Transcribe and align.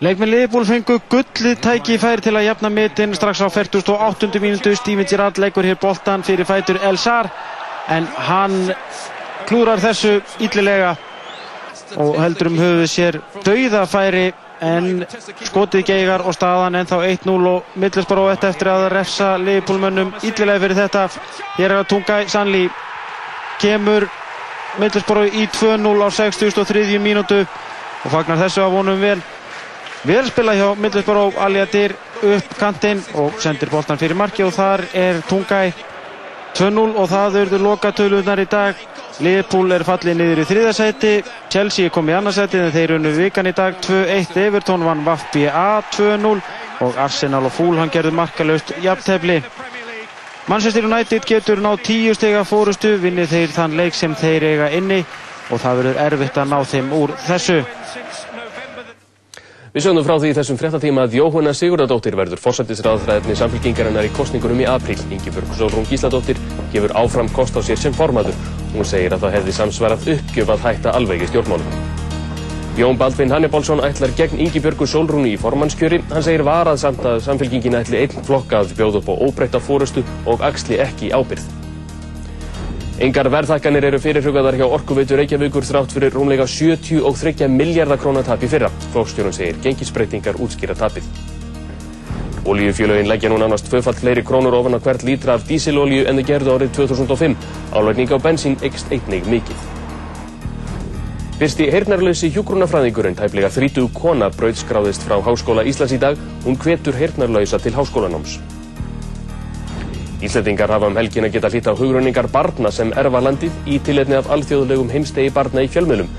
Leikminn 0.00 0.30
Liðból 0.30 0.64
fengu 0.68 0.98
gullið 1.12 1.60
tæki 1.64 1.96
í 1.96 2.00
færi 2.00 2.24
til 2.24 2.34
að 2.36 2.46
jafna 2.46 2.70
mitin 2.72 3.14
strax 3.16 3.42
á 3.44 3.48
48. 3.48 4.40
mínútu. 4.42 4.74
Steven 4.76 5.06
Gerrard 5.06 5.38
leggur 5.38 5.66
hér 5.66 5.78
boltan 5.80 6.22
fyrir 6.26 6.48
fætur 6.48 6.80
El 6.82 6.98
Sar 6.98 7.30
en 7.88 8.06
hann 8.28 8.74
klúrar 9.48 9.80
þessu 9.82 10.20
yllilega 10.40 10.94
og 11.98 12.20
heldur 12.22 12.50
um 12.52 12.60
höfuð 12.60 12.86
sér 12.90 13.18
dauðafæri 13.44 14.30
en 14.60 15.06
skotið 15.48 15.86
geigar 15.88 16.22
og 16.28 16.36
staðan 16.36 16.76
en 16.78 16.88
þá 16.88 16.96
1-0 17.08 17.48
og 17.48 17.76
Middlesbrough 17.80 18.30
þetta 18.34 18.50
eftir 18.52 18.70
að 18.70 18.86
refsa 18.92 19.30
liðbólmönnum 19.40 20.12
yllilega 20.20 20.62
fyrir 20.64 20.80
þetta 20.82 21.04
hér 21.56 21.66
er 21.70 21.76
að 21.78 21.88
tunga 21.94 22.20
Sannli 22.28 22.66
kemur 23.60 24.06
Middlesbrough 24.80 25.34
í 25.34 25.48
2-0 25.56 26.04
á 26.04 26.08
63. 26.14 27.00
mínútu 27.02 27.40
og 27.40 28.12
fagnar 28.12 28.38
þessu 28.44 28.62
að 28.64 28.76
vonum 28.76 29.00
vel 29.00 29.18
vel 30.06 30.26
spila 30.30 30.54
hjá 30.56 30.74
Middlesbrough 30.76 31.38
Aljadir 31.44 31.94
upp 32.22 32.56
kantinn 32.58 33.02
og 33.20 33.40
sendir 33.40 33.70
boltan 33.72 33.98
fyrir 34.00 34.16
marki 34.16 34.44
og 34.44 34.54
þar 34.56 34.84
er 34.96 35.20
Tungæ 35.28 35.72
2-0 36.56 36.96
og 36.98 37.08
það 37.08 37.36
verður 37.36 37.62
lokatöluðnar 37.66 38.42
í 38.42 38.46
dag. 38.50 38.80
Liverpool 39.20 39.72
er 39.74 39.84
fallið 39.84 40.16
niður 40.16 40.40
í 40.42 40.46
þriðasæti 40.48 41.12
Chelsea 41.52 41.92
komið 41.92 42.14
í 42.14 42.16
annarsæti 42.18 42.58
en 42.60 42.72
þeir 42.72 42.94
unnu 42.96 43.12
vikan 43.18 43.50
í 43.50 43.52
dag 43.56 43.76
2-1 43.84 44.38
Everton 44.46 44.84
vann 44.86 45.04
Vafbja 45.04 45.82
2-0 45.92 46.40
og 46.80 46.96
Arsenal 46.96 47.44
og 47.44 47.52
Fulham 47.52 47.92
gerðu 47.92 48.14
markalöst 48.16 48.72
jafntefli. 48.80 49.42
Manchester 50.48 50.88
United 50.88 51.28
getur 51.28 51.60
ná 51.60 51.74
10 51.76 52.16
steg 52.16 52.38
að 52.40 52.48
fórustu 52.48 52.96
vinnið 53.02 53.34
þeir 53.34 53.52
þann 53.54 53.76
leik 53.76 53.94
sem 53.94 54.16
þeir 54.16 54.48
eiga 54.48 54.70
inni 54.74 55.04
og 55.50 55.60
það 55.60 55.82
verður 55.82 56.02
erfitt 56.06 56.40
að 56.40 56.50
ná 56.50 56.58
þeim 56.72 56.92
úr 56.96 57.12
þessu 57.26 57.60
Við 59.70 59.84
sögum 59.84 60.02
frá 60.02 60.16
því 60.18 60.30
í 60.32 60.34
þessum 60.34 60.56
fréttatíma 60.58 61.02
að 61.06 61.12
Jóhanna 61.14 61.50
Sigurðardóttir 61.54 62.16
verður 62.18 62.40
fórsættisraðfræðinni 62.42 63.36
samfélkingarinnar 63.38 64.08
í 64.08 64.10
kostningunum 64.16 64.62
í 64.64 64.66
apríl. 64.66 64.96
Ingebjörg 65.14 65.52
Sólrún 65.54 65.86
Gísladóttir 65.86 66.40
gefur 66.72 66.90
áfram 66.98 67.30
kost 67.30 67.54
á 67.54 67.62
sér 67.62 67.78
sem 67.78 67.94
formadur. 67.94 68.34
Hún 68.72 68.82
segir 68.82 69.14
að 69.14 69.28
það 69.28 69.36
hefði 69.36 69.54
samsvarað 69.60 70.10
uppgjöf 70.16 70.50
að 70.56 70.66
hætta 70.66 70.96
alveg 70.98 71.22
í 71.22 71.30
stjórnmálum. 71.30 71.78
Jón 72.80 72.98
Baldvin 72.98 73.30
Hannibalsson 73.30 73.84
ætlar 73.86 74.16
gegn 74.18 74.42
Ingebjörgu 74.42 74.90
Sólrúnu 74.90 75.30
í 75.30 75.38
formannskjöri. 75.38 76.02
Hann 76.10 76.26
segir 76.26 76.42
varað 76.50 76.82
samt 76.82 77.06
að 77.06 77.22
samfélkingin 77.28 77.78
ætli 77.78 78.02
einn 78.02 78.26
flokka 78.26 78.64
að 78.64 78.74
bjóða 78.74 79.04
upp 79.04 79.14
á 79.14 79.22
óbreytta 79.22 79.62
fórustu 79.62 80.02
og 80.26 80.42
axli 80.50 80.82
ekki 80.82 81.14
ábyrð. 81.14 81.59
Engar 83.00 83.30
verðhækkanir 83.32 83.86
eru 83.88 83.96
fyrirhugaðar 83.96 84.58
hjá 84.60 84.66
Orkuveitu 84.66 85.16
Reykjavíkur 85.16 85.64
þrátt 85.64 85.94
fyrir 85.96 86.12
rúmlega 86.12 86.44
73 86.44 87.46
miljardar 87.48 87.96
krónar 87.96 88.26
tap 88.26 88.44
í 88.44 88.50
fyrra. 88.52 88.68
Flókstjórun 88.92 89.32
segir 89.32 89.56
gengisbreytingar 89.64 90.36
útskýra 90.36 90.76
tapið. 90.76 91.06
Olíufjölögin 92.44 93.08
leggja 93.08 93.32
nú 93.32 93.40
nánast 93.40 93.70
tvöfalt 93.72 94.02
fleiri 94.04 94.20
krónur 94.20 94.58
ofan 94.58 94.76
að 94.76 94.84
hvert 94.84 95.06
lítra 95.08 95.38
af 95.38 95.48
dísilolíu 95.48 96.04
en 96.12 96.20
þau 96.20 96.28
gerðu 96.28 96.54
árið 96.58 96.76
2005. 96.76 97.40
Álvægning 97.72 98.12
á 98.12 98.18
bensín 98.20 98.60
eikst 98.60 98.92
einnig 98.92 99.24
mikið. 99.32 99.66
Fyrsti 101.40 101.72
heyrnarlausi 101.72 102.28
hjúgrunafræðingurinn 102.36 103.16
tæplega 103.16 103.48
30 103.48 103.94
kona 103.96 104.28
brauðskráðist 104.36 105.08
frá 105.08 105.22
Háskóla 105.24 105.64
Íslands 105.64 105.96
í 105.96 106.04
dag. 106.04 106.20
Hún 106.44 106.60
hvetur 106.60 107.00
heyrnarlausa 107.00 107.64
til 107.64 107.72
háskólanáms. 107.72 108.42
Íslandingar 110.20 110.68
hafa 110.68 110.88
um 110.90 110.96
helgin 111.00 111.24
að 111.24 111.36
geta 111.38 111.48
hlýtt 111.48 111.68
á 111.72 111.74
hugrunningar 111.78 112.28
barna 112.28 112.70
sem 112.70 112.92
erfa 112.92 113.22
landið 113.24 113.54
í 113.64 113.78
tilletni 113.80 114.18
af 114.18 114.28
alþjóðlegum 114.34 114.92
heimstegi 114.92 115.32
barna 115.32 115.64
í 115.64 115.70
fjölmjölum. 115.72 116.10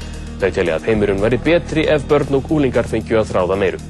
Þau 0.41 0.49
telja 0.55 0.77
að 0.79 0.87
heimurinn 0.89 1.21
veri 1.21 1.37
betri 1.37 1.85
ef 1.85 2.07
börn 2.09 2.39
og 2.39 2.49
úlingar 2.49 2.89
fengju 2.89 3.19
að 3.21 3.29
þráða 3.29 3.59
meiru. 3.61 3.81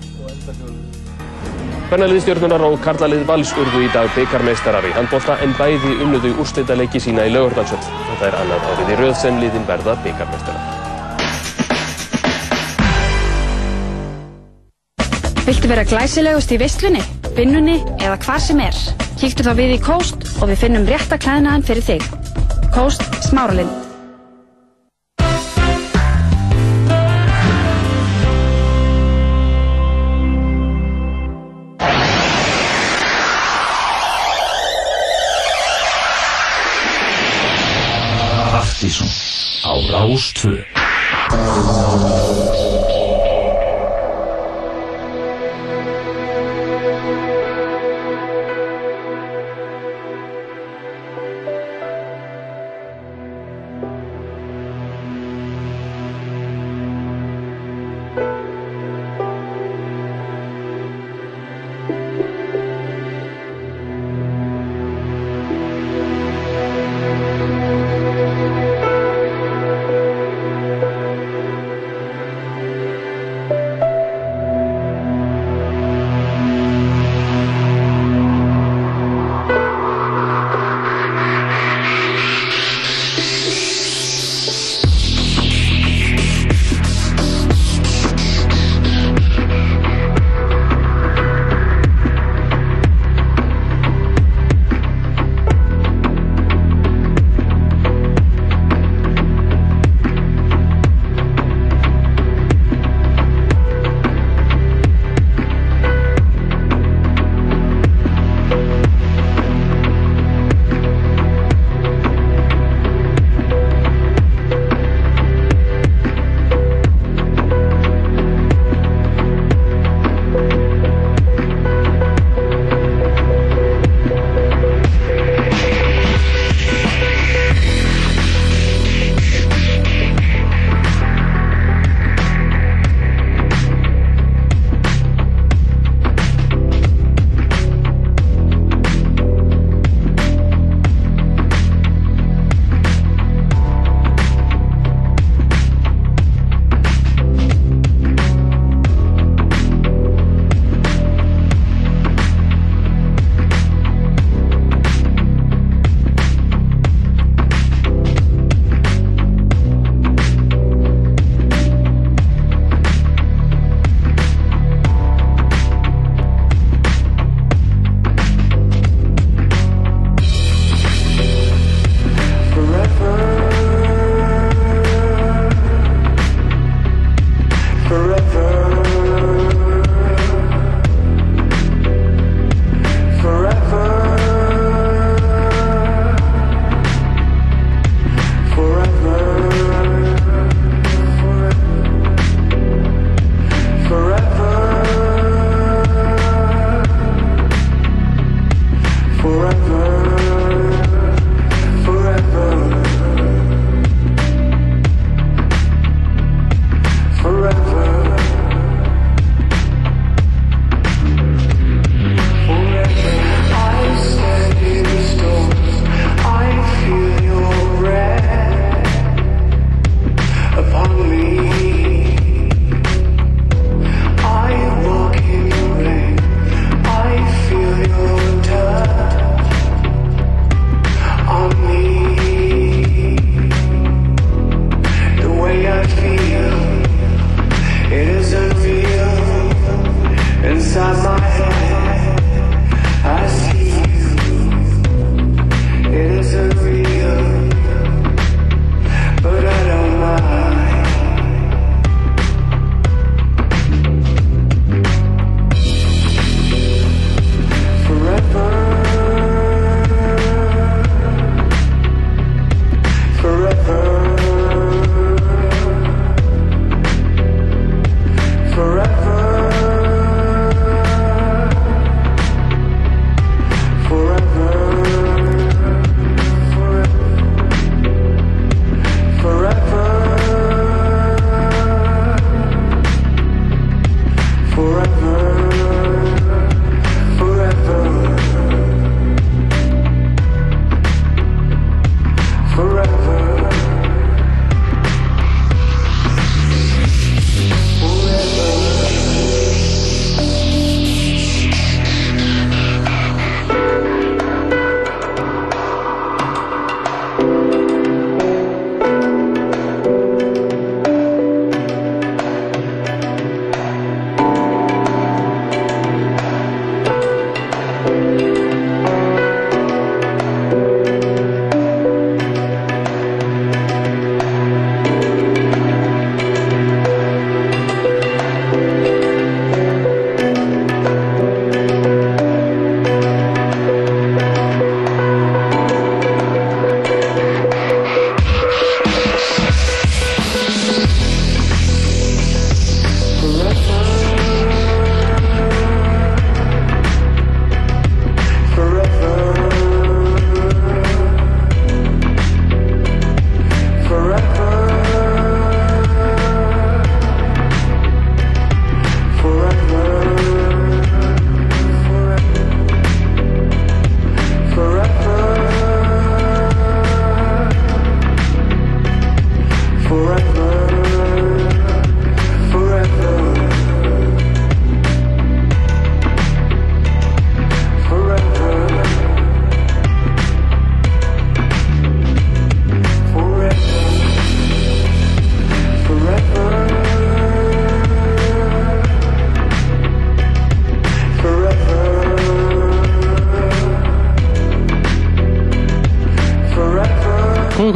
Bernaliðstjórnunar 1.91 2.67
og 2.67 2.77
Karlalið 2.83 3.25
Vals 3.27 3.55
urðu 3.59 3.85
í 3.85 3.89
dag 3.95 4.11
byggarmeistarar 4.15 4.87
í 4.87 4.93
handbólta 4.95 5.39
en 5.43 5.55
bæði 5.59 5.97
umluðu 6.03 6.35
úrslitaleiki 6.43 7.03
sína 7.03 7.27
í 7.27 7.33
Laugardalsvöld. 7.35 7.89
Þetta 8.11 8.29
er 8.29 8.39
annað 8.43 8.69
árið 8.71 8.93
í 8.93 9.01
rauð 9.01 9.17
sem 9.23 9.43
liðin 9.43 9.67
verða 9.67 9.99
byggarmeistarar. 10.05 10.80
Viltu 15.51 15.67
vera 15.67 15.83
glæsilegust 15.83 16.53
í 16.55 16.57
visslunni, 16.61 17.01
vinnunni 17.35 17.73
eða 17.97 18.13
hvar 18.23 18.39
sem 18.39 18.59
er? 18.63 18.77
Kíktu 19.19 19.43
þá 19.43 19.49
við 19.57 19.73
í 19.75 19.79
Kóst 19.83 20.23
og 20.39 20.47
við 20.47 20.61
finnum 20.61 20.85
rétta 20.87 21.17
klæðnaðan 21.19 21.65
fyrir 21.67 21.83
þig. 21.83 22.05
Kóst 22.71 23.03
Smáralind. 23.27 23.67
Partíson 38.55 39.11
á 39.67 39.75
Rástvö 39.91 40.63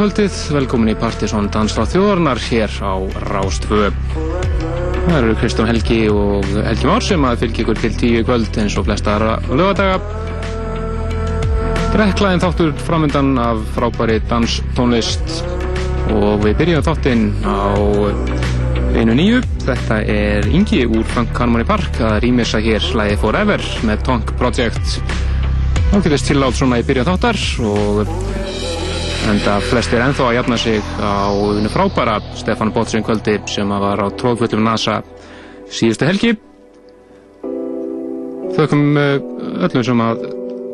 kvöldið, 0.06 0.34
velkomin 0.54 0.92
í 0.92 0.94
Partisón 0.94 1.48
Dansráð 1.50 1.96
þjóðarnar 1.96 2.38
hér 2.38 2.70
á 2.78 2.94
Rástvö. 3.26 3.88
Það 4.14 5.16
eru 5.16 5.32
Kristján 5.40 5.66
Helgi 5.66 5.98
og 6.12 6.46
Helgi 6.62 6.86
Már 6.86 7.02
sem 7.02 7.26
að 7.26 7.40
fylgja 7.40 7.64
ykkur 7.64 7.80
til 7.80 7.90
tíu 7.98 8.20
kvöld 8.28 8.58
eins 8.62 8.76
og 8.78 8.86
flesta 8.86 9.16
aðra 9.16 9.32
lögadaga. 9.50 9.96
Breklaðin 11.90 12.44
þáttur 12.44 12.70
framöndan 12.86 13.32
af 13.42 13.64
frábæri 13.74 14.20
danstónlist 14.30 15.40
og 16.14 16.44
við 16.44 16.54
byrjum 16.62 16.86
þáttinn 16.86 17.26
á 17.42 17.74
einu 18.94 19.18
nýju. 19.18 19.42
Þetta 19.66 20.00
er 20.06 20.46
Ingi 20.46 20.84
úr 20.86 21.02
Frank 21.16 21.34
Harmony 21.34 21.66
Park 21.66 21.98
að 21.98 22.20
rýmisa 22.28 22.62
hér 22.62 22.84
slæði 22.92 23.18
Forever 23.24 23.66
með 23.82 24.06
Tonk 24.06 24.36
Project. 24.38 25.00
Það 25.90 26.06
getur 26.06 26.26
tillátt 26.30 26.62
svona 26.62 26.78
í 26.78 26.86
byrjun 26.86 27.10
þáttar 27.10 27.42
og 27.66 28.25
en 29.26 29.38
það 29.42 29.64
flestir 29.70 30.02
ennþá 30.02 30.26
að 30.28 30.36
jafna 30.36 30.56
sig 30.60 30.82
á 31.02 31.30
unni 31.34 31.70
frábæra 31.72 32.16
Stefán 32.38 32.70
Bótsson 32.74 33.04
kvöldi 33.06 33.38
sem 33.50 33.68
var 33.68 33.98
á 33.98 34.06
tróðfötum 34.14 34.62
NASA 34.62 35.00
síðustu 35.66 36.06
helgi. 36.06 36.34
Þaukum 38.56 38.84
eh, 39.00 39.16
öllum 39.66 39.86
sem 39.88 40.04
að 40.04 40.22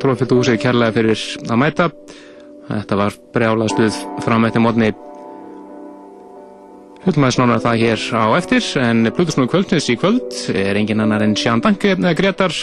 tróðfötu 0.02 0.40
húsið 0.40 0.60
kærlega 0.64 0.96
fyrir 0.98 1.24
að 1.48 1.62
mæta. 1.62 1.88
Þetta 2.68 3.00
var 3.00 3.16
brjálað 3.34 3.72
stuð 3.72 4.02
fram 4.26 4.46
eftir 4.48 4.64
mótni 4.64 4.92
Hlutum 7.02 7.24
aðeins 7.24 7.38
nána 7.40 7.54
það 7.58 7.80
hér 7.80 8.02
á 8.14 8.24
eftir 8.38 8.66
en 8.78 9.08
Plutusnúi 9.10 9.48
kvöldnins 9.50 9.88
í 9.90 9.96
kvöld 9.98 10.36
er 10.54 10.78
engin 10.78 11.02
annar 11.02 11.24
en 11.24 11.32
Sján 11.34 11.62
Danke 11.64 11.96
eða 11.96 12.12
Gretar 12.14 12.54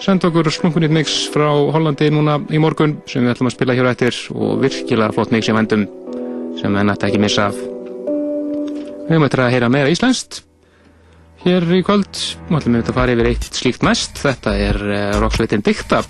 senda 0.00 0.30
okkur 0.30 0.48
slunkunýtt 0.52 0.94
mix 0.94 1.16
frá 1.32 1.48
Hollandi 1.74 2.08
núna 2.12 2.38
í 2.48 2.60
morgun 2.62 2.98
sem 3.08 3.24
við 3.24 3.34
ætlum 3.34 3.50
að 3.50 3.56
spila 3.56 3.76
hér 3.76 3.88
á 3.88 3.92
eftir 3.92 4.20
og 4.32 4.62
virkilega 4.62 5.12
flott 5.16 5.34
mix 5.34 5.50
í 5.50 5.56
vendum 5.56 5.84
sem 6.60 6.72
við 6.72 6.86
nætti 6.88 7.08
ekki 7.08 7.20
missa 7.20 7.50
af. 7.50 7.58
Við 7.60 9.12
höfum 9.12 9.26
eftir 9.26 9.44
að 9.44 9.52
heyra 9.56 9.72
meira 9.72 9.92
íslenskt 9.92 10.40
hér 11.44 11.64
í 11.76 11.82
kvöld 11.84 12.22
og 12.48 12.56
ætlum 12.58 12.78
við 12.78 12.88
að 12.92 12.96
fara 12.96 13.16
yfir 13.16 13.30
eitt 13.32 13.60
slíkt 13.60 13.84
mest. 13.86 14.20
Þetta 14.24 14.56
er 14.68 14.80
uh, 14.80 15.02
rocksveitin 15.20 15.64
Dikta 15.64 16.02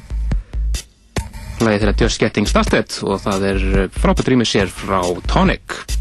hlæði 1.60 1.82
þeirra 1.82 1.96
Just 2.00 2.22
Getting 2.22 2.48
Started 2.48 3.00
og 3.04 3.18
það 3.20 3.48
er 3.50 3.64
eh, 3.82 3.88
frábært 3.92 4.30
rýmið 4.32 4.48
sér 4.48 4.70
frá 4.72 5.02
Tonic. 5.28 5.99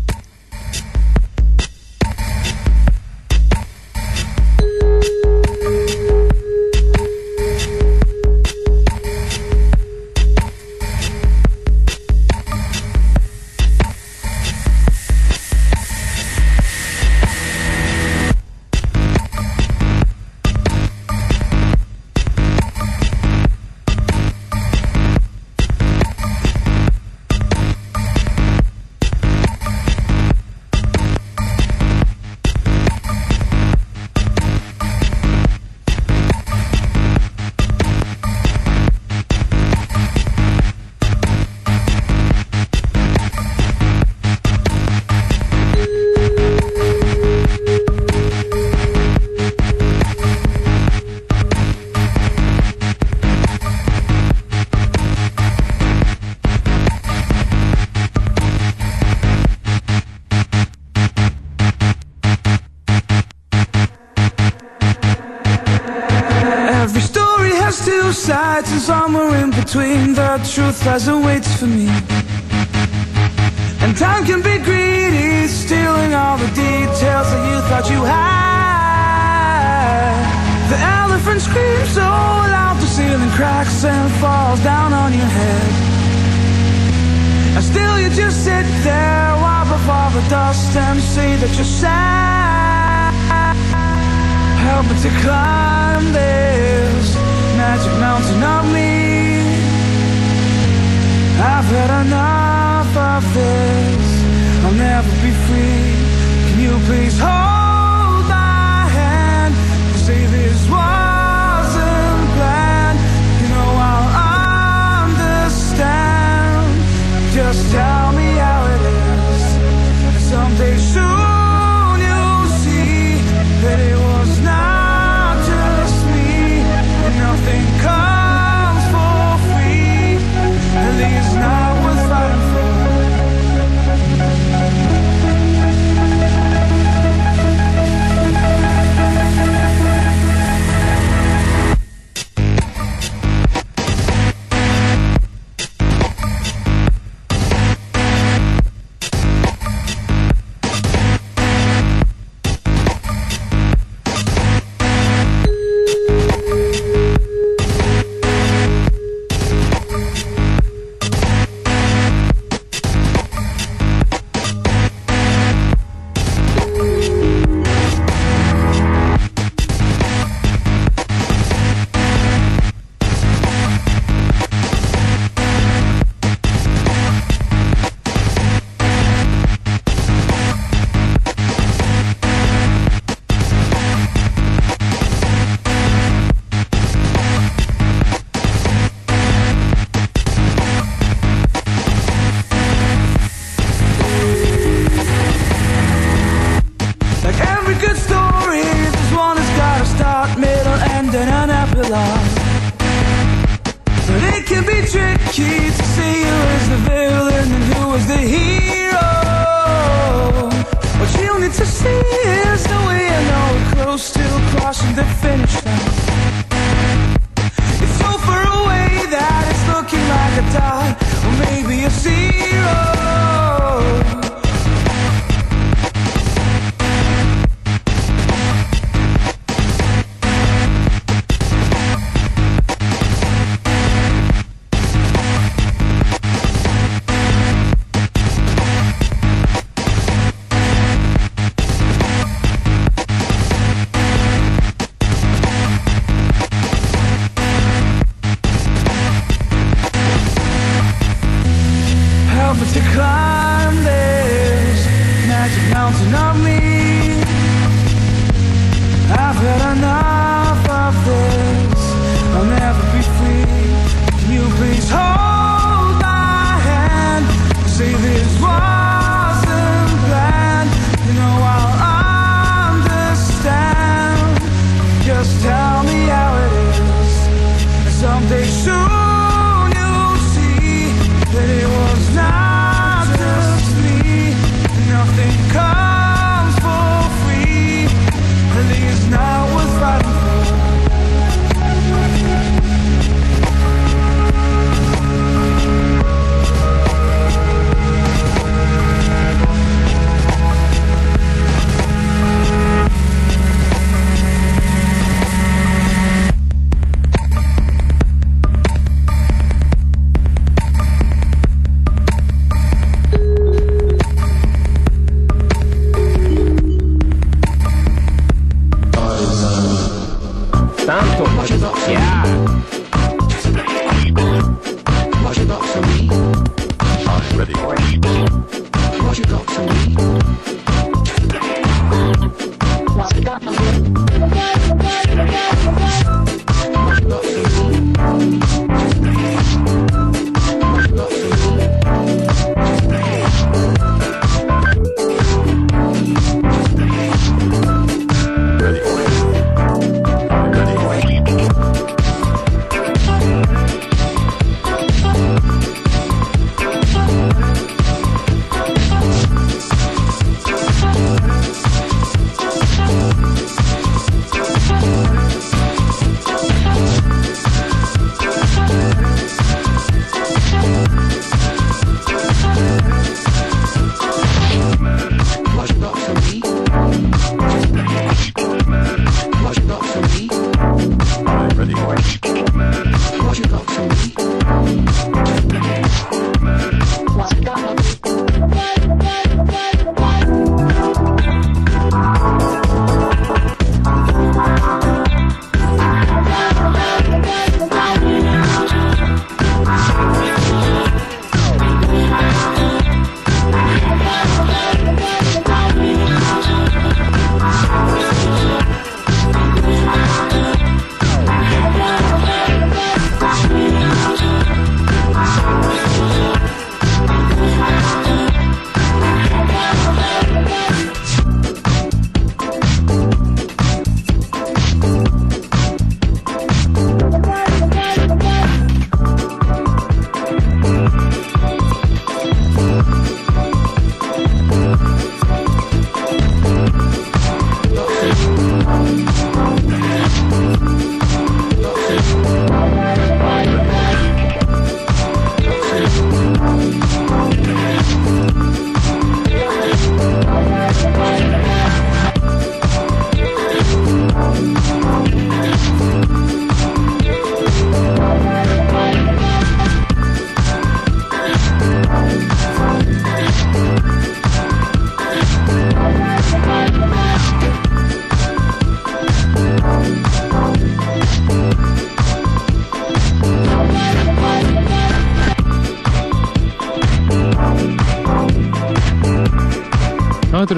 as 71.00 71.08
a 71.08 71.29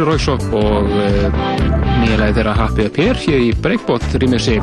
eru 0.01 0.09
Royksop 0.09 0.43
og 0.57 0.87
uh, 0.89 1.33
nýja 2.01 2.15
lagi 2.17 2.33
þeirra 2.39 2.53
Happy 2.57 2.85
Up 2.87 2.95
Here 2.97 3.17
hér 3.21 3.43
í 3.43 3.49
Breakbot 3.61 4.05
remixi. 4.17 4.55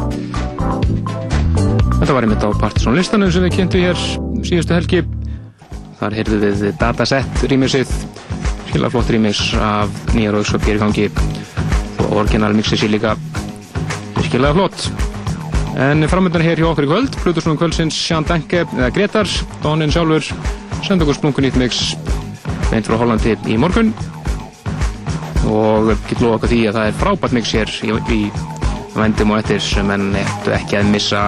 Þetta 1.99 2.17
var 2.17 2.27
einmitt 2.27 2.43
á 2.43 2.51
Partisan 2.59 2.99
listanum 2.99 3.31
sem 3.31 3.45
við 3.47 3.55
kynntu 3.55 3.83
hér 3.83 4.01
síðustu 4.47 4.75
helgi. 4.75 5.05
Þar 6.01 6.17
heyrðu 6.19 6.41
við 6.43 6.65
Dataset 6.81 7.45
remixið, 7.53 7.93
skilja 8.71 8.91
flott 8.95 9.15
remix 9.15 9.45
af 9.63 9.95
nýja 10.17 10.35
Royksop 10.35 10.67
hér 10.67 10.81
í 10.81 10.83
gangi 10.83 11.07
og 12.09 12.19
orginal 12.25 12.55
mixið 12.59 12.83
sé 12.83 12.91
líka 12.91 13.15
virkilega 14.19 14.57
flott. 14.59 14.91
En 15.79 16.03
framöndan 16.11 16.47
hér 16.49 16.59
hjá 16.59 16.73
okkur 16.73 16.89
í 16.89 16.91
kvöld, 16.91 17.23
Plutusnum 17.23 17.59
kvöldsins 17.61 17.95
Sján 17.95 18.27
Danke, 18.27 18.65
eða 18.75 18.91
Gretar, 18.97 19.31
Dónin 19.63 19.95
sjálfur, 19.95 20.33
senda 20.83 21.07
okkur 21.07 21.21
splungun 21.21 21.47
nýtt 21.47 21.63
mix 21.63 21.85
beint 22.73 22.89
frá 22.89 22.99
Hollandi 22.99 23.39
í 23.47 23.61
morgun 23.61 23.95
og 25.49 25.93
get 26.09 26.21
lofa 26.23 26.39
okkur 26.39 26.53
því 26.53 26.61
að 26.69 26.79
það 26.79 26.91
er 26.91 26.99
frábært 27.01 27.37
mix 27.37 27.55
hér 27.57 27.73
í, 27.89 27.95
í 28.15 28.21
vendum 28.99 29.33
og 29.33 29.41
eftir 29.43 29.63
sem 29.65 29.91
enn 29.95 30.13
eftir 30.19 30.57
ekki 30.59 30.79
að 30.81 30.93
missa. 30.93 31.25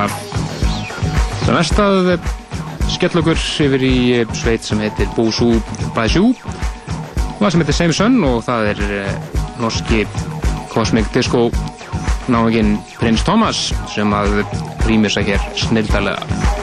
Það 1.46 1.56
næstað 1.56 2.12
skell 2.90 3.22
okkur 3.22 3.42
yfir 3.66 3.86
í 3.86 3.96
sveit 4.36 4.66
sem 4.66 4.80
heitir 4.82 5.10
Búsú 5.16 5.52
Bæsjú 5.96 6.30
og 6.30 7.40
það 7.40 7.52
sem 7.52 7.62
heitir 7.64 7.78
Same 7.78 7.96
Sun 7.96 8.18
og 8.28 8.42
það 8.44 8.70
er 8.74 8.82
eh, 9.00 9.36
norski 9.62 10.04
Cosmic 10.74 11.08
Disco 11.14 11.48
náðuginn 12.30 12.76
Prins 12.98 13.24
Thomas 13.26 13.70
sem 13.94 14.12
að 14.16 14.42
rýmir 14.88 15.12
sig 15.12 15.32
hér 15.32 15.52
snildalega 15.58 16.59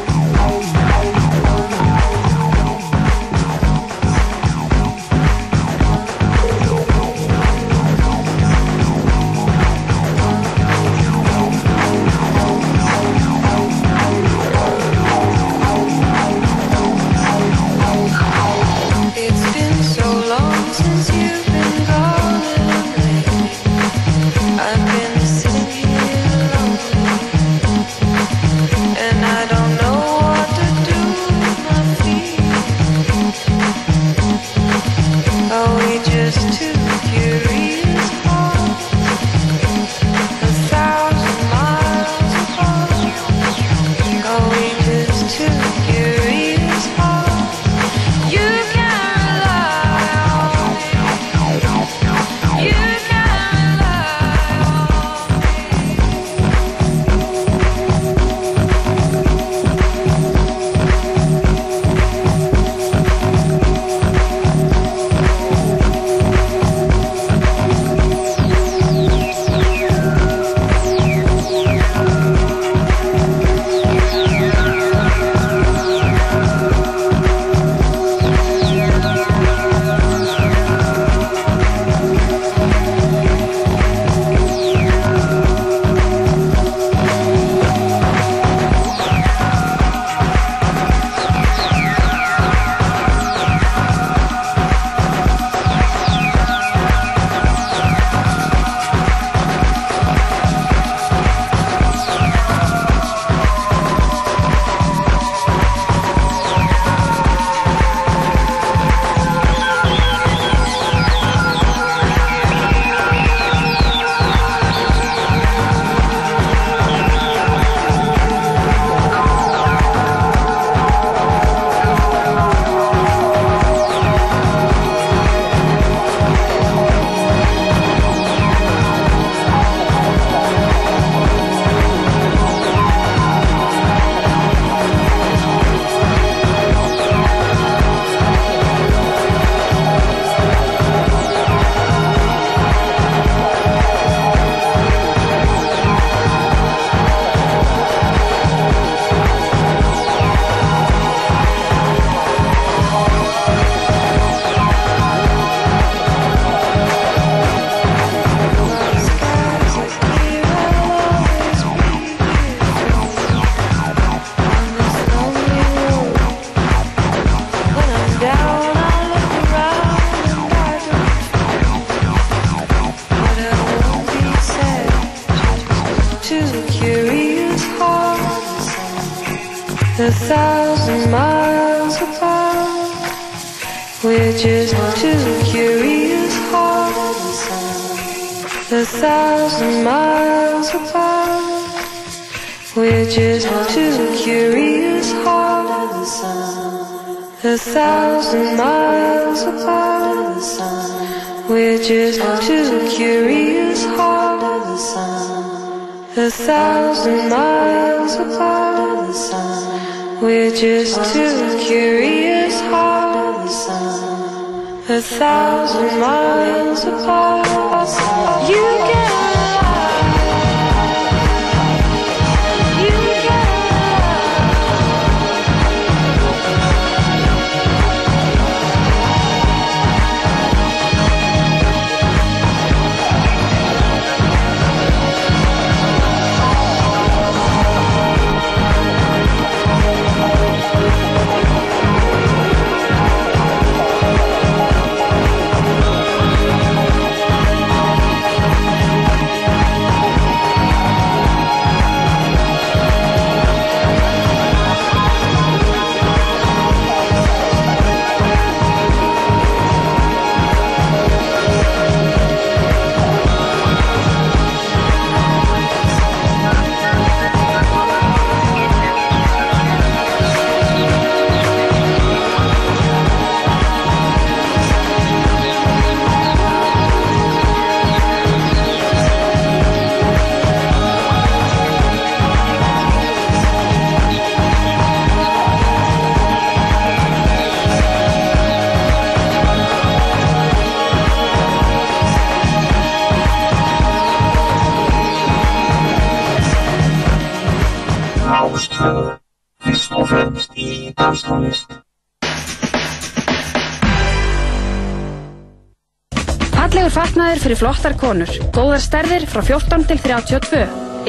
Fatnaður 307.28 307.44
fyrir 307.44 307.60
flottar 307.60 307.94
konur. 308.00 308.30
Góðar 308.56 308.80
stærðir 308.80 309.24
frá 309.28 309.42
14 309.44 309.82
til 309.90 309.98
32. 310.00 310.60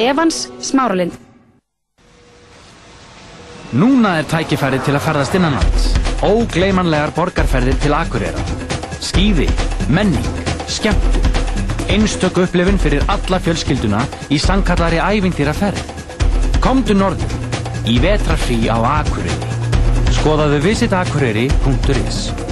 Evans 0.03 0.39
Smáralind. 0.67 1.13
Núna 3.71 4.17
er 4.19 4.27
tækifærið 4.27 4.83
til 4.83 4.97
að 4.97 5.05
ferðast 5.05 5.37
innanlands. 5.39 5.85
Ógleymanlegar 6.27 7.13
borgarferðir 7.15 7.79
til 7.85 7.95
Akureyra. 7.95 8.43
Skíði, 8.99 9.47
menning, 9.87 10.43
skemmtun. 10.67 11.31
Einstök 11.87 12.41
upplifun 12.43 12.81
fyrir 12.83 13.07
alla 13.07 13.39
fjölskylduna 13.39 14.03
í 14.27 14.41
sangkallari 14.43 14.99
ævintýraferð. 14.99 15.95
Komdu 16.59 16.99
norður, 16.99 17.39
í 17.87 17.95
vetrafrí 18.03 18.65
á 18.67 18.75
Akureyri. 18.99 19.55
Skoðaðu 20.19 20.59
visitakureyri.is 20.67 22.48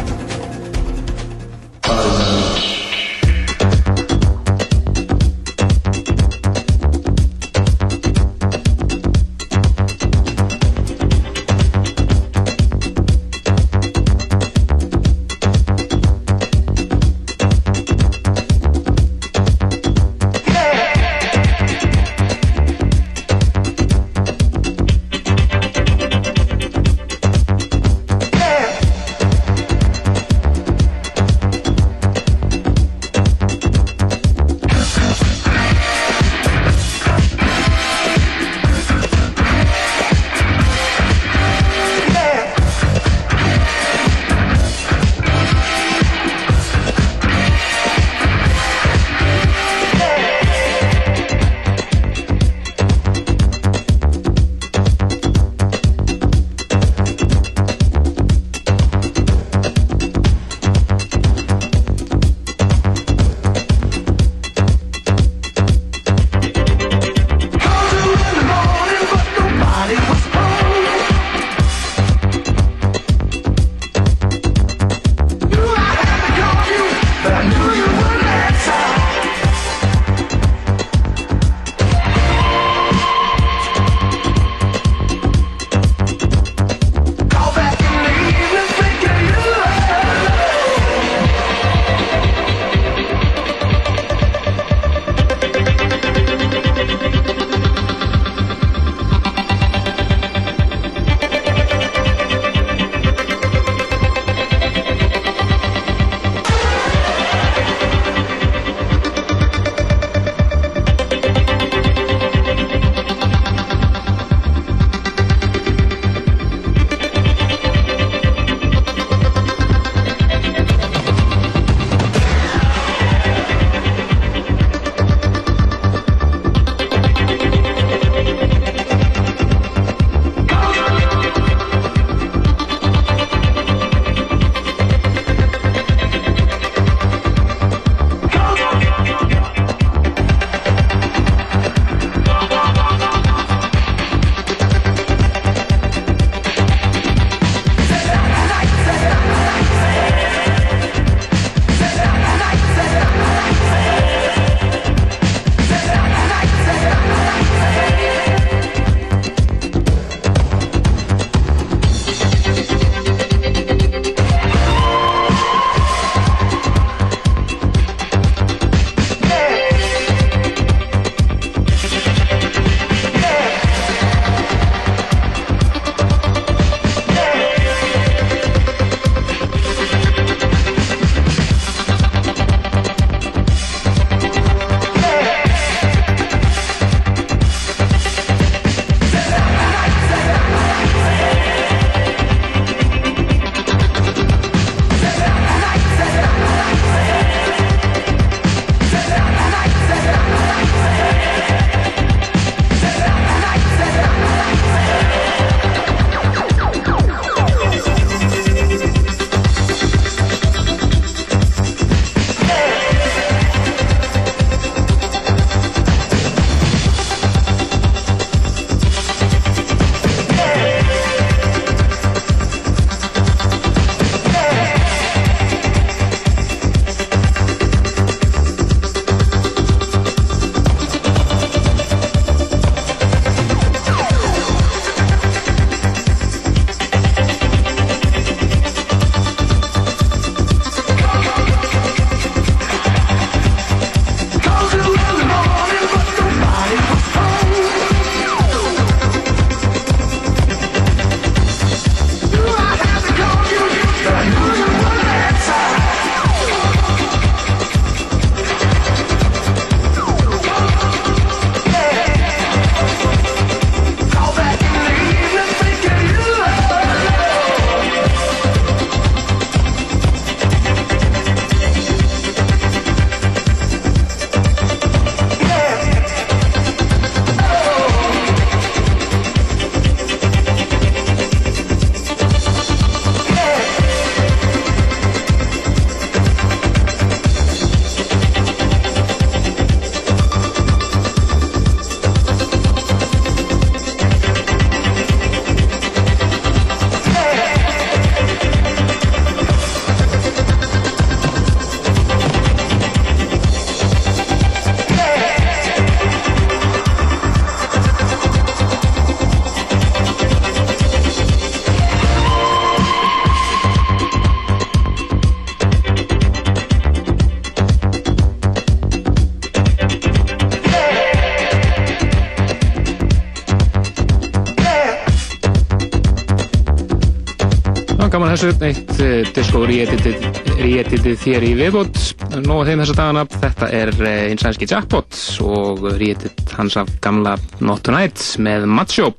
þessu, 328.38 328.65
eitt 328.67 328.91
uh, 329.02 329.30
disco 329.34 329.63
re-editið 329.65 331.15
þér 331.23 331.45
í 331.47 331.52
viðbót. 331.58 332.00
Nóa 332.45 332.65
þeim 332.67 332.84
þessa 332.84 332.95
dagana, 333.00 333.23
þetta 333.34 333.69
er 333.73 333.91
uh, 333.95 334.10
einn 334.28 334.41
sænski 334.41 334.67
jackpot 334.69 335.17
og 335.45 335.86
re-edit 335.95 336.54
hans 336.58 336.78
af 336.78 336.91
gamla 337.02 337.34
Not 337.65 337.82
Tonight 337.88 338.21
með 338.43 338.67
Macho. 338.69 339.10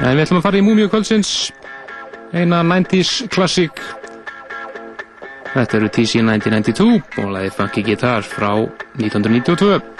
En 0.00 0.16
við 0.16 0.24
ætlum 0.24 0.40
að 0.40 0.46
fara 0.46 0.60
í 0.60 0.64
Múmiu 0.64 0.88
kvöldsins 0.88 1.50
eina 2.32 2.62
90s 2.64 3.26
klassík. 3.34 3.82
Þetta 5.50 5.80
eru 5.80 5.90
TC 5.92 6.22
1992 6.22 7.24
og 7.24 7.32
lagið 7.34 7.56
Funky 7.58 7.84
Guitar 7.84 8.24
frá 8.24 8.54
1992 8.96 9.99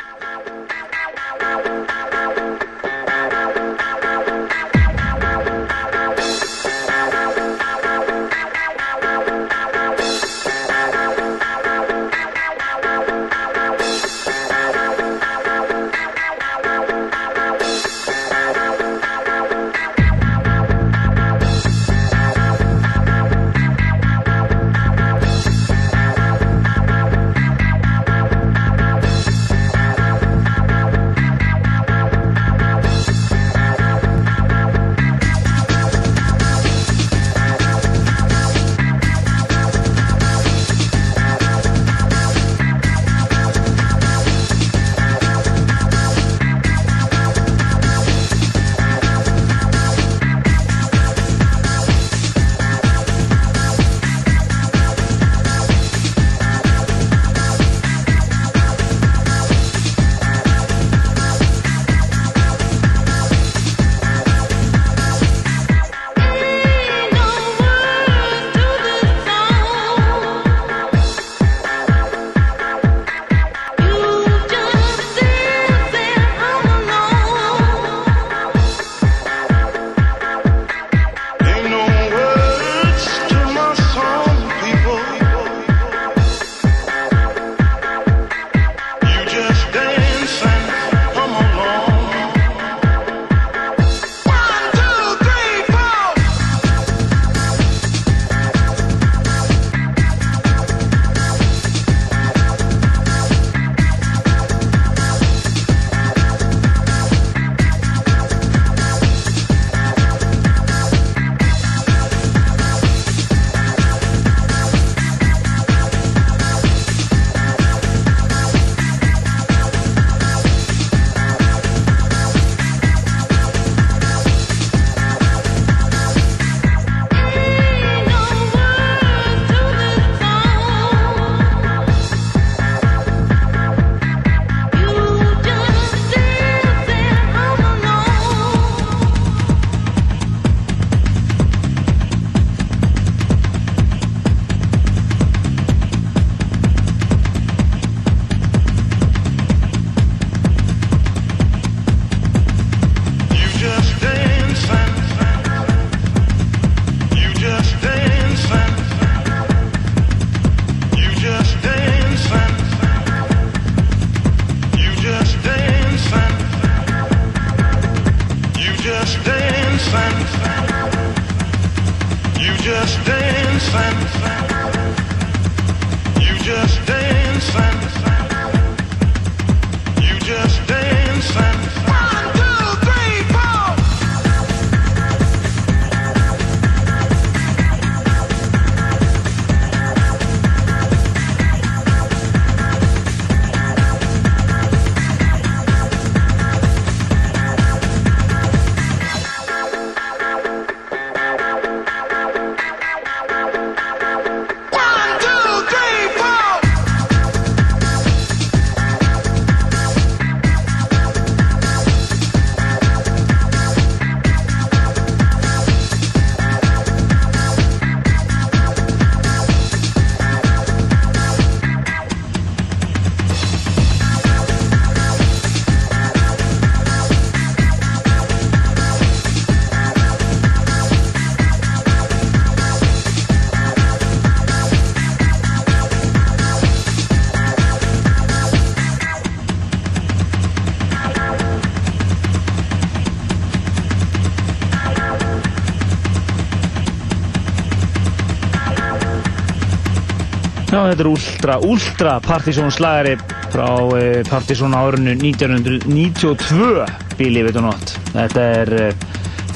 Ultra, 251.59 251.66
Ultra 251.66 252.20
Partizón 252.20 252.70
slagari 252.70 253.16
frá 253.51 253.66
uh, 253.82 254.22
Partizón 254.28 254.74
árinu 254.74 255.16
1992 255.18 256.84
bíli 257.18 257.42
við 257.42 257.59
og 257.59 257.64
nótt. 257.66 257.94
Þetta 258.12 258.44
er 258.61 258.72
uh, 258.76 258.92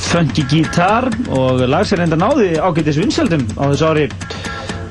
funky 0.08 0.42
gítar 0.50 1.06
og 1.30 1.62
lag 1.70 1.86
sem 1.86 2.00
reynda 2.00 2.18
náði 2.18 2.56
ágættis 2.58 2.98
vinsaldum 2.98 3.44
á 3.54 3.70
þessu 3.70 3.86
ári 3.92 4.08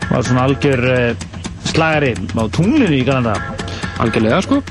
var 0.08 0.24
svona 0.24 0.46
algjör 0.48 0.86
uh, 0.94 1.28
slagari 1.68 2.14
á 2.16 2.44
tunglinu 2.54 2.96
í 2.96 3.04
Kanada 3.08 3.36
Algjörlega, 4.04 4.40
sko. 4.42 4.62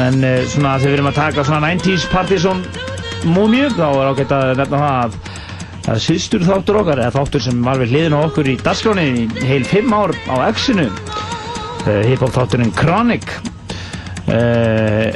en 0.00 0.22
svona 0.48 0.78
þegar 0.78 0.86
við 0.86 0.94
erum 0.94 1.10
að 1.10 1.18
taka 1.18 1.44
svona 1.44 1.74
90s 1.74 2.06
Partizón 2.12 2.62
múmíu 3.26 3.68
þá 3.74 3.86
er 3.90 4.12
ágætt 4.14 4.32
að 4.38 4.56
nefna 4.62 4.80
það 4.80 4.96
að 5.02 5.18
Það 5.80 5.96
er 5.96 6.02
síðstur 6.04 6.42
þáttur 6.44 6.76
okkar, 6.82 7.00
eða 7.00 7.12
þáttur 7.16 7.42
sem 7.42 7.62
var 7.64 7.78
við 7.80 7.94
hliðin 7.94 8.14
á 8.14 8.20
okkur 8.20 8.48
í 8.52 8.52
dagskráni 8.60 9.04
í 9.10 9.46
heil 9.48 9.64
fimm 9.66 9.94
ár 9.96 10.12
á 10.28 10.34
X-inu. 10.52 10.84
Uh, 11.86 12.02
Hip-hop 12.04 12.32
þátturinn 12.34 12.72
Chronic 12.76 13.24
uh, 14.28 15.06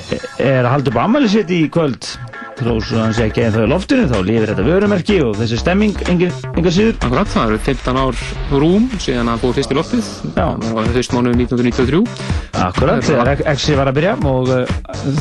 er 0.41 0.63
að 0.65 0.71
halda 0.73 0.93
upp 0.93 1.01
ammælisveit 1.05 1.51
í 1.55 1.65
kvöld. 1.73 2.09
Þó 2.55 2.77
svo 2.87 3.01
hann 3.03 3.11
sé 3.17 3.25
ekki 3.27 3.43
eða 3.43 3.65
þau 3.65 3.71
loftinu, 3.73 4.05
þá 4.07 4.19
lifir 4.23 4.51
þetta 4.53 4.65
vörumerki 4.69 5.17
og 5.27 5.33
þessi 5.41 5.57
stemming 5.59 5.97
engin, 6.13 6.31
enga 6.55 6.71
síður. 6.73 6.95
Akkurat, 7.03 7.31
það 7.33 7.49
eru 7.51 7.59
15 7.67 7.99
ár 7.99 8.21
rúm 8.63 8.85
síðan 9.03 9.31
að 9.33 9.43
fóðu 9.43 9.57
fyrst 9.59 9.75
í 9.75 9.79
loftið. 9.81 10.11
Já. 10.39 10.47
Það 10.63 10.77
var 10.79 10.93
höstmánuðum 10.95 11.43
1993. 11.43 12.03
Akkurat, 12.65 13.03
þegar 13.09 13.43
X-i 13.57 13.75
var 13.81 13.91
að 13.91 13.99
byrja 13.99 14.15
og 14.31 14.53
uh, 14.55 14.77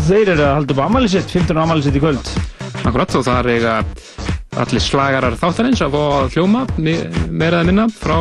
þeir 0.06 0.36
eru 0.36 0.46
að 0.46 0.54
halda 0.60 0.76
upp 0.78 0.84
ammælisveit, 0.86 1.34
15 1.42 1.62
ammælisveit 1.66 1.98
í 1.98 2.04
kvöld. 2.06 2.34
Akkurat, 2.84 3.18
og 3.18 3.26
það 3.26 3.40
er 3.42 3.52
eiga 3.58 3.76
allir 4.62 4.86
slagarar 4.86 5.34
þáttarins 5.42 5.82
að 5.82 5.96
fá 5.98 6.02
að 6.22 6.36
hljóma 6.38 6.68
me- 6.78 7.00
meira 7.34 7.64
eða 7.64 7.68
minna 7.72 7.88
frá 7.90 8.20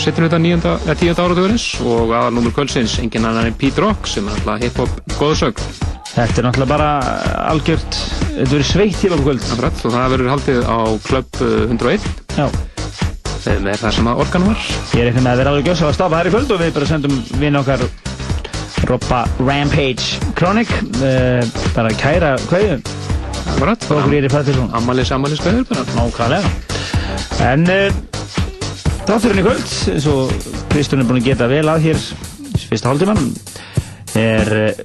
setjum 0.00 0.26
þetta 0.26 0.38
eða 0.86 0.96
tíunda 1.00 1.24
áratugurins 1.26 1.66
og 1.84 2.12
aðalnúmur 2.12 2.54
kvöldsins, 2.56 2.98
engin 3.02 3.26
annar 3.28 3.48
en 3.48 3.56
Pete 3.58 3.82
Rock 3.84 4.08
sem 4.10 4.26
er 4.28 4.36
alltaf 4.36 4.62
hip-hop 4.64 5.14
góðsögn. 5.20 5.64
Þetta 6.12 6.42
er 6.42 6.46
náttúrulega 6.48 6.68
bara 6.68 6.88
algjört, 7.48 7.98
þetta 8.26 8.48
verður 8.50 8.68
sveitt 8.68 9.04
okkur 9.06 9.24
kvöld. 9.28 9.46
Akkurat, 9.54 9.80
og 9.86 9.94
það 9.96 10.14
verður 10.16 10.32
haldið 10.34 10.60
á 10.68 10.78
Club 11.06 11.40
uh, 11.40 11.52
101 11.70 12.08
Já. 12.36 12.46
sem 13.46 13.68
er 13.72 13.80
það 13.80 13.96
sem 13.98 14.10
að 14.12 14.24
orkan 14.26 14.48
var. 14.50 14.66
Ég 14.92 15.00
er 15.00 15.10
eitthvað 15.10 15.26
með 15.26 15.32
að 15.32 15.42
vera 15.42 15.54
alveg 15.54 15.70
gjössa 15.70 15.88
að 15.88 15.96
stafa 15.98 16.20
þær 16.20 16.30
í 16.30 16.34
kvöld 16.36 16.52
og 16.56 16.62
við 16.64 16.74
bara 16.76 16.90
sendum 16.92 17.16
vinn 17.40 17.60
okkar 17.62 17.86
Robba 18.88 19.22
Rampage 19.38 20.20
Chronic 20.36 20.70
uh, 21.00 21.42
bara 21.76 21.94
kæra 21.96 22.34
í 23.62 24.30
Patterson 24.32 24.70
Ammalis, 24.74 25.12
ammalis 25.14 25.42
kveður 25.42 25.66
bara. 25.68 25.84
nákvæmlega 25.96 26.50
en 27.46 27.66
uh, 27.70 28.41
þátturinn 29.06 29.40
í 29.40 29.44
kvöld 29.44 29.72
eins 29.92 30.06
og 30.10 30.32
Kristján 30.72 31.02
er 31.02 31.08
búin 31.08 31.20
að 31.20 31.28
geta 31.30 31.48
vel 31.50 31.64
að 31.70 31.86
hér 31.88 32.00
fyrsta 32.68 32.90
hálftíman 32.90 33.20
er 34.18 34.50
uh, 34.68 34.82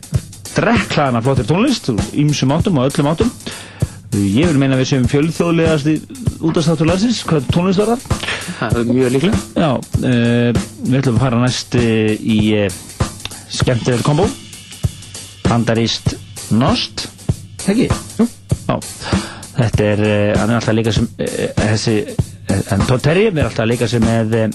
drekklaðana 0.55 1.21
flottir 1.25 1.47
tónlist 1.49 1.91
úr 1.93 2.01
ýmsum 2.17 2.53
áttum 2.55 2.79
og 2.81 2.89
öllum 2.89 3.11
áttum 3.11 3.31
ég 4.17 4.49
vil 4.49 4.57
meina 4.61 4.79
við 4.79 4.89
séum 4.91 5.07
fjölþjóðlegast 5.11 5.89
í 5.91 5.97
útastáttur 6.47 6.89
landsins 6.89 7.21
hvað 7.27 7.49
tónlist 7.53 7.83
var 7.83 7.93
það 7.93 8.25
Það 8.47 8.77
er 8.79 8.85
mjög 8.87 9.09
líklega. 9.11 9.39
Já, 9.59 9.69
uh, 9.75 10.59
við 10.87 10.99
ætlum 11.01 11.17
að 11.17 11.23
fara 11.25 11.41
næst 11.41 11.75
uh, 11.77 12.13
í 12.15 12.37
uh, 12.57 12.77
skemmtileg 13.53 14.05
kombo 14.07 14.25
Bandaríst 15.47 16.15
Nost 16.55 17.07
ekki? 17.67 17.89
Jú 18.17 18.27
Já, 18.67 18.79
þetta 19.59 19.85
er, 19.91 20.01
hann 20.39 20.49
er 20.49 20.57
alltaf 20.57 20.75
leika 20.75 20.95
sem 20.95 21.05
þessi, 21.19 21.99
uh, 22.07 22.25
en 22.47 22.85
Todd 22.87 23.03
Terry 23.05 23.27
er 23.29 23.45
alltaf 23.45 23.65
að 23.65 23.71
leika 23.73 23.87
sem 23.91 24.03
með 24.03 24.35
uh, 24.37 24.49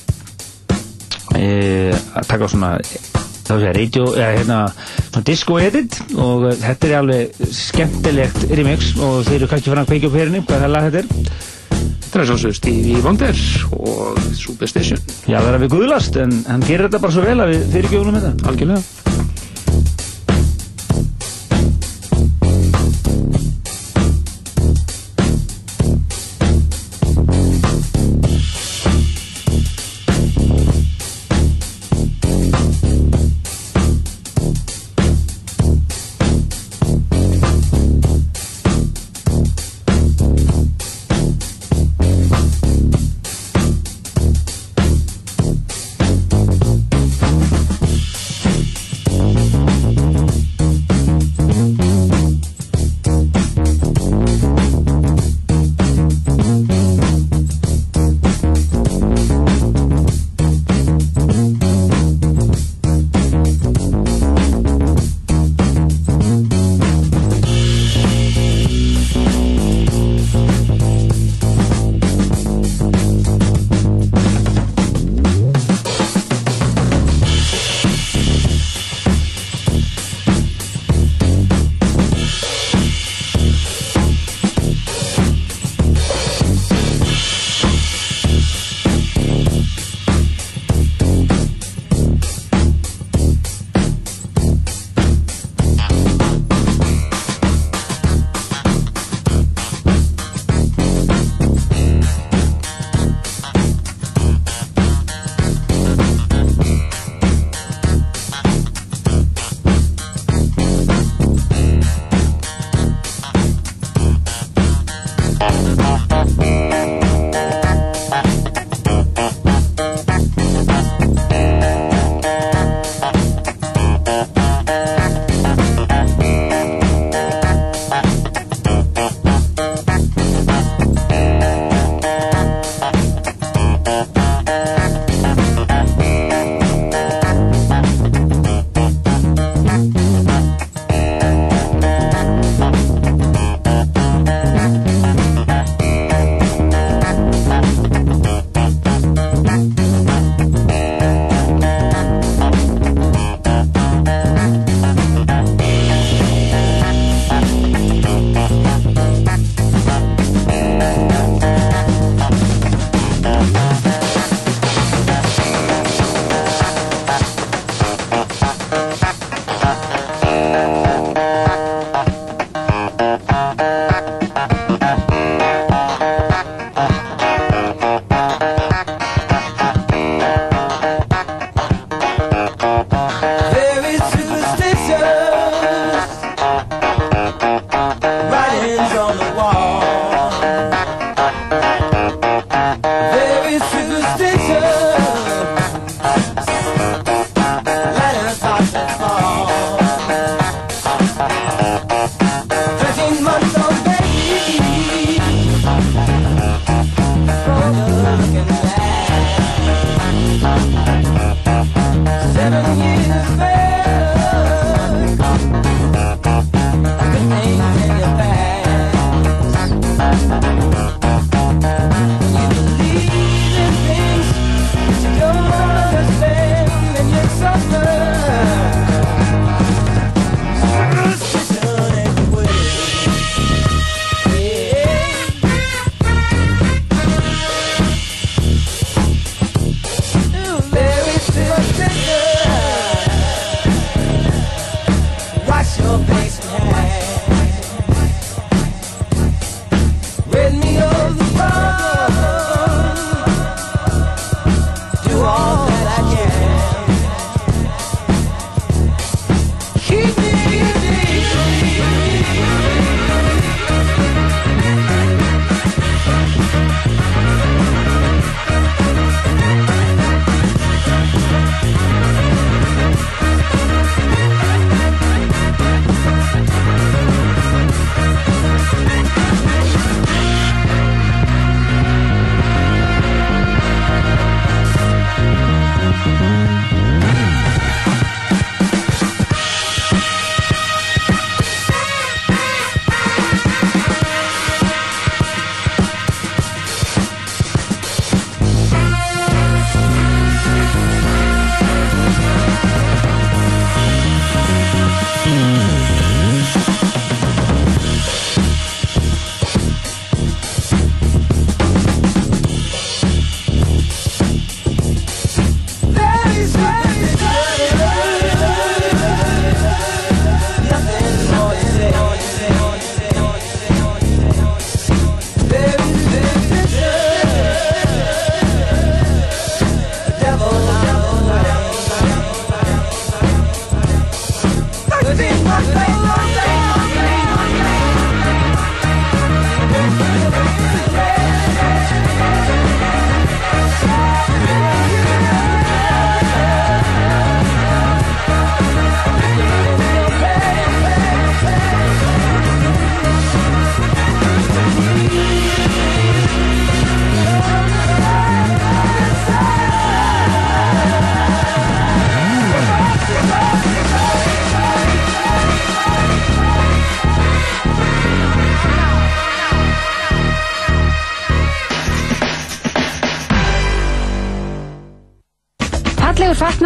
að 1.36 2.28
taka 2.28 2.48
svona 2.50 2.76
þá 3.42 3.54
sé 3.58 3.72
radio, 3.76 4.04
eða 4.16 4.34
hérna 4.38 4.58
svona 4.74 5.24
disco 5.28 5.58
edit 5.60 5.98
og 6.14 6.46
þetta 6.62 6.88
er 6.88 6.98
alveg 7.00 7.48
skemmtilegt 7.52 8.46
remix 8.52 8.92
og 8.98 9.24
þeir 9.26 9.40
eru 9.40 9.50
kannski 9.50 9.72
fann 9.72 9.82
að 9.82 9.90
kveikja 9.90 10.08
upp 10.10 10.20
hérni 10.20 10.44
hvað 10.46 10.64
það 10.66 10.74
lag 10.76 10.88
þetta 10.88 11.02
er 11.02 11.50
Þetta 12.12 12.20
er 12.20 12.28
svo 12.28 12.34
svo 12.42 12.50
Stevie 12.52 13.00
Wonder 13.00 13.38
og 13.72 14.18
Superstation. 14.36 15.00
Já, 15.24 15.38
það 15.38 15.46
er 15.48 15.56
að 15.56 15.62
við 15.64 15.70
guðlast, 15.72 16.18
en 16.20 16.34
hann 16.44 16.66
gerir 16.68 16.84
þetta 16.90 17.00
bara 17.06 17.14
svo 17.16 17.24
vel 17.24 17.38
að 17.40 17.54
við 17.54 17.64
fyrirgjóðum 17.72 18.18
þetta. 18.18 18.50
Algjörlega. 18.52 19.01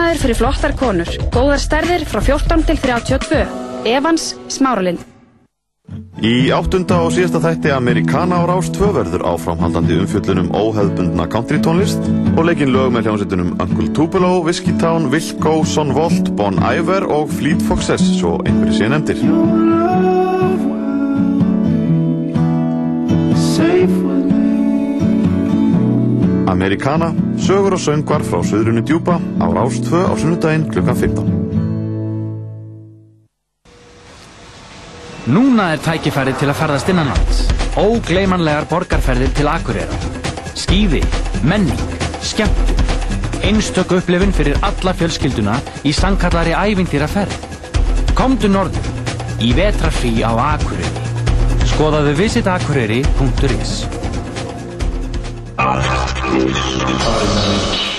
Fatnaður 0.07 0.23
fyrir 0.23 0.37
flottar 0.39 0.73
konur. 0.79 1.09
Góðar 1.35 1.59
stærðir 1.59 2.05
frá 2.07 2.21
14 2.23 2.61
til 2.69 2.77
32. 2.79 3.41
Evans 3.91 4.29
Smáralind. 4.55 5.03
Í 6.23 6.47
áttunda 6.55 7.01
og 7.03 7.11
síðasta 7.17 7.41
þætti 7.43 7.73
Americana 7.75 8.39
á 8.39 8.47
Rás 8.47 8.71
2 8.71 8.93
verður 8.95 9.27
áframhaldandi 9.27 9.99
umfjöllunum 10.05 10.53
óheðbundna 10.55 11.27
country 11.35 11.59
tónlist 11.59 12.07
og 12.37 12.47
leikinn 12.47 12.71
lög 12.71 12.95
með 12.95 13.11
hljómsveitunum 13.11 13.57
Uncle 13.59 13.91
Tupelo, 13.99 14.37
Whiskey 14.47 14.79
Town, 14.79 15.11
Wilco, 15.11 15.59
Son 15.67 15.91
Volt, 15.99 16.31
Bon 16.39 16.55
Iver 16.63 17.11
og 17.11 17.27
Fleet 17.35 17.67
Foxes, 17.67 18.07
svo 18.21 18.39
einhverju 18.47 18.79
sé 18.79 18.95
nefndir. 18.95 19.25
Americana, 26.47 27.11
sögur 27.39 27.75
og 27.75 27.81
söngvar 27.83 28.23
frá 28.23 28.39
Suðrunni 28.47 28.83
djúpa 28.87 29.19
á 29.43 29.47
Rás 29.51 29.81
2 29.83 30.07
á 30.07 30.15
sunnudaginn 30.15 30.69
klukkan 30.71 30.97
15. 30.97 31.47
Núna 35.27 35.73
er 35.75 35.83
tækifærið 35.83 36.39
til 36.39 36.51
að 36.53 36.59
ferðast 36.61 36.93
innanlands. 36.93 37.41
Ógleymanlegar 37.83 38.69
borgarferðir 38.71 39.35
til 39.35 39.51
Akureyra. 39.51 39.99
Skíði, 40.55 41.03
menning, 41.43 41.83
skemmtun. 42.23 42.79
Einstök 43.43 43.97
upplifun 43.99 44.33
fyrir 44.33 44.63
alla 44.63 44.95
fjölskylduna 44.95 45.59
í 45.83 45.93
sannkallari 45.93 46.55
ævintýra 46.55 47.11
ferð. 47.11 47.35
Komdu 48.15 48.49
norður 48.55 48.87
í 49.43 49.51
vetrafrí 49.59 50.23
á 50.23 50.31
Akureyri. 50.55 50.95
Skoðaðu 51.75 52.15
visitakureyri.is 52.23 54.06
Automatic. 56.27 57.96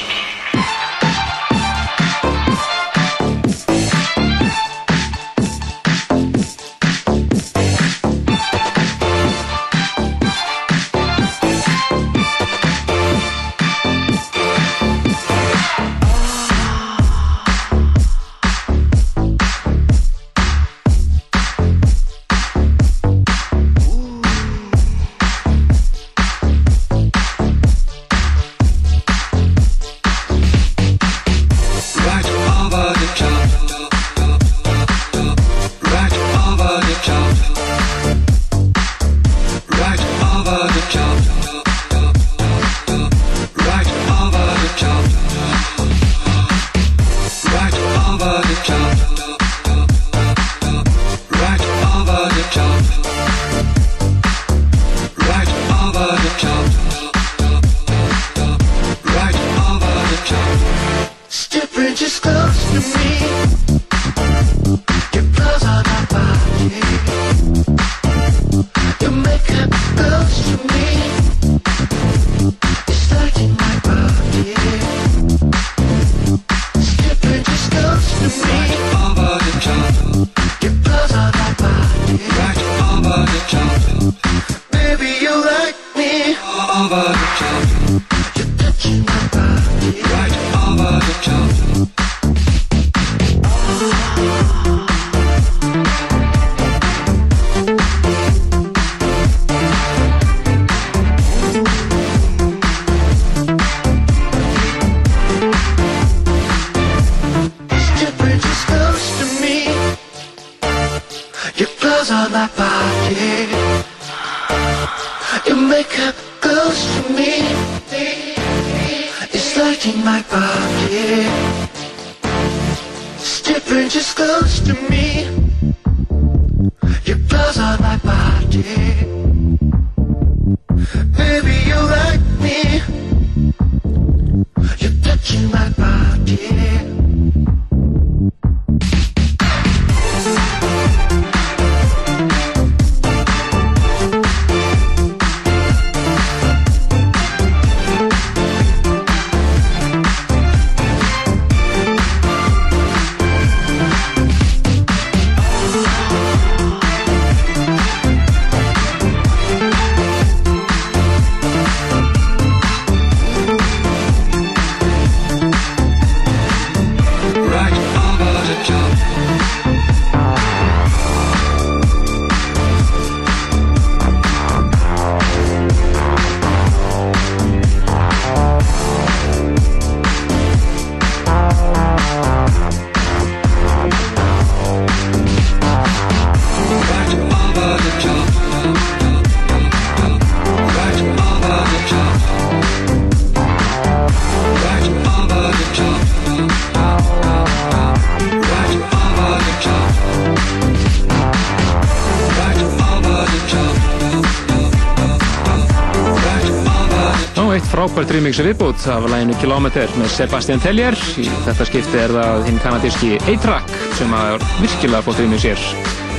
Frábært 207.87 208.11
remix 208.11 208.39
viðbútt 208.43 208.83
af 208.91 209.05
læginu 209.07 209.35
Kilometer 209.39 209.91
með 209.95 210.09
Sebastian 210.11 210.59
Tellier. 210.59 210.95
Í 211.21 211.27
þetta 211.45 211.67
skipti 211.69 211.99
er 212.01 212.11
það 212.11 212.41
hinn 212.47 212.59
kanadíski 212.59 213.11
A-Track 213.31 213.71
sem 213.95 214.11
að 214.17 214.43
virkilega 214.59 215.05
fótt 215.05 215.21
remix 215.21 215.45
hér. 215.47 215.63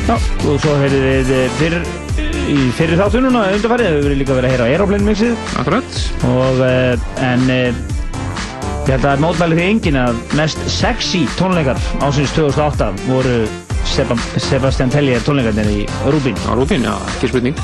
Já, 0.08 0.14
og 0.16 0.56
svo 0.62 0.76
heyrðum 0.80 1.04
við 1.04 1.32
eh, 1.36 1.58
fyrir, 1.58 1.84
í 2.48 2.56
fyrir 2.78 3.00
þáttununa 3.02 3.44
undarfærið, 3.58 3.98
við 4.06 4.16
líka 4.22 4.38
verið 4.38 4.48
að 4.48 4.54
heyra 4.56 4.70
Aeroplane 4.72 5.08
mixið 5.10 5.54
Akkurat. 5.60 6.00
og 6.30 6.64
eh, 6.64 7.06
en 7.28 7.46
eh, 7.52 7.84
ég 8.88 8.92
held 8.94 9.08
að 9.12 9.24
mótmæli 9.26 9.60
því 9.60 9.70
engin 9.74 10.02
að 10.06 10.22
mest 10.40 10.62
sexy 10.72 11.26
tónleikar 11.36 11.80
ásins 12.00 12.32
2008 12.38 12.94
voru 13.10 13.42
Sebastian 13.98 14.92
Tellier 14.94 15.22
tónleikarnir 15.26 15.66
í 15.72 15.80
Rúbín. 16.06 16.36
Á 16.46 16.54
Rúbín, 16.54 16.84
já, 16.86 16.92
ekki 17.10 17.30
spurning. 17.32 17.56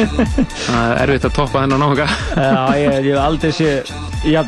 Það 0.66 0.94
er 0.96 1.02
erfitt 1.04 1.26
að 1.28 1.36
toppa 1.36 1.62
þennan 1.62 1.84
áhuga. 1.86 2.06
Já, 2.34 2.64
ég, 2.74 2.96
ég 3.06 3.14
hef 3.14 3.20
aldrei 3.22 3.52
sé, 3.54 3.68
já, 4.26 4.40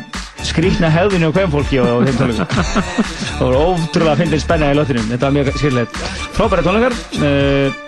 skrýtna 0.43 0.89
hefðinu 0.91 1.29
og 1.29 1.37
hvem 1.37 1.53
fólki 1.53 1.79
á 1.79 1.87
þeim 2.03 2.19
tónleikum. 2.19 2.67
Það 3.37 3.45
voru 3.45 3.63
ótrúlega 3.69 4.17
að 4.17 4.23
finna 4.25 4.41
spenna 4.43 4.73
í 4.73 4.77
lóttinum. 4.81 5.07
Þetta 5.13 5.29
var 5.29 5.37
mjög 5.37 5.51
skililegt. 5.61 6.03
Frábæra 6.35 6.67
tónleikar 6.67 6.99
uh, 7.23 7.81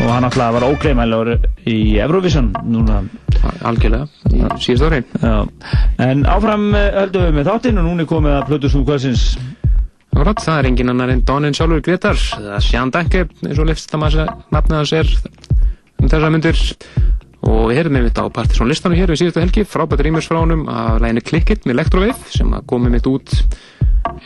og 0.00 0.14
hann 0.14 0.30
alltaf 0.30 0.54
var 0.60 0.70
ógleymanlegur 0.70 1.34
í 1.66 1.78
Eurovision 1.98 2.52
núna. 2.70 3.02
Algjörlega, 3.66 4.06
í 4.30 4.46
síðust 4.62 4.86
ári. 4.86 5.02
En 6.06 6.22
áfram 6.28 6.70
uh, 6.70 6.86
höldum 7.02 7.26
við 7.26 7.40
með 7.40 7.50
þáttinn 7.50 7.82
og 7.82 7.90
núna 7.90 8.06
er 8.06 8.14
komið 8.14 8.38
að 8.38 8.52
Plutusnúm 8.52 8.86
kvöldsins. 8.86 9.32
Akkurat, 10.10 10.40
það 10.42 10.58
er 10.60 10.68
engin 10.70 10.90
annar 10.92 11.12
en 11.14 11.22
Donin 11.24 11.54
sjálfur 11.56 11.80
Gretar, 11.86 12.18
eða 12.36 12.58
Sján 12.64 12.90
Danke, 12.92 13.26
eins 13.46 13.60
og 13.62 13.68
lefst 13.70 13.92
að 13.94 14.02
maður 14.02 14.32
nafnið 14.52 14.76
hans 14.80 14.92
er 14.98 15.12
um 16.00 16.10
þessa 16.10 16.30
myndir. 16.34 16.62
Og 17.40 17.70
við 17.70 17.78
heyrðum 17.78 17.96
einmitt 18.00 18.18
á 18.20 18.24
Partisón 18.28 18.68
listanum 18.68 18.98
hér 18.98 19.08
við 19.14 19.22
síðustu 19.22 19.40
helgi, 19.40 19.62
frábært 19.64 20.02
rýmurs 20.04 20.26
frá 20.28 20.42
honum 20.42 20.66
af 20.68 20.98
læginu 21.00 21.22
Clickit 21.24 21.64
með 21.64 21.78
Electrovave 21.78 22.32
sem 22.34 22.50
að 22.52 22.66
komið 22.68 22.92
mitt 22.98 23.08
út 23.08 23.32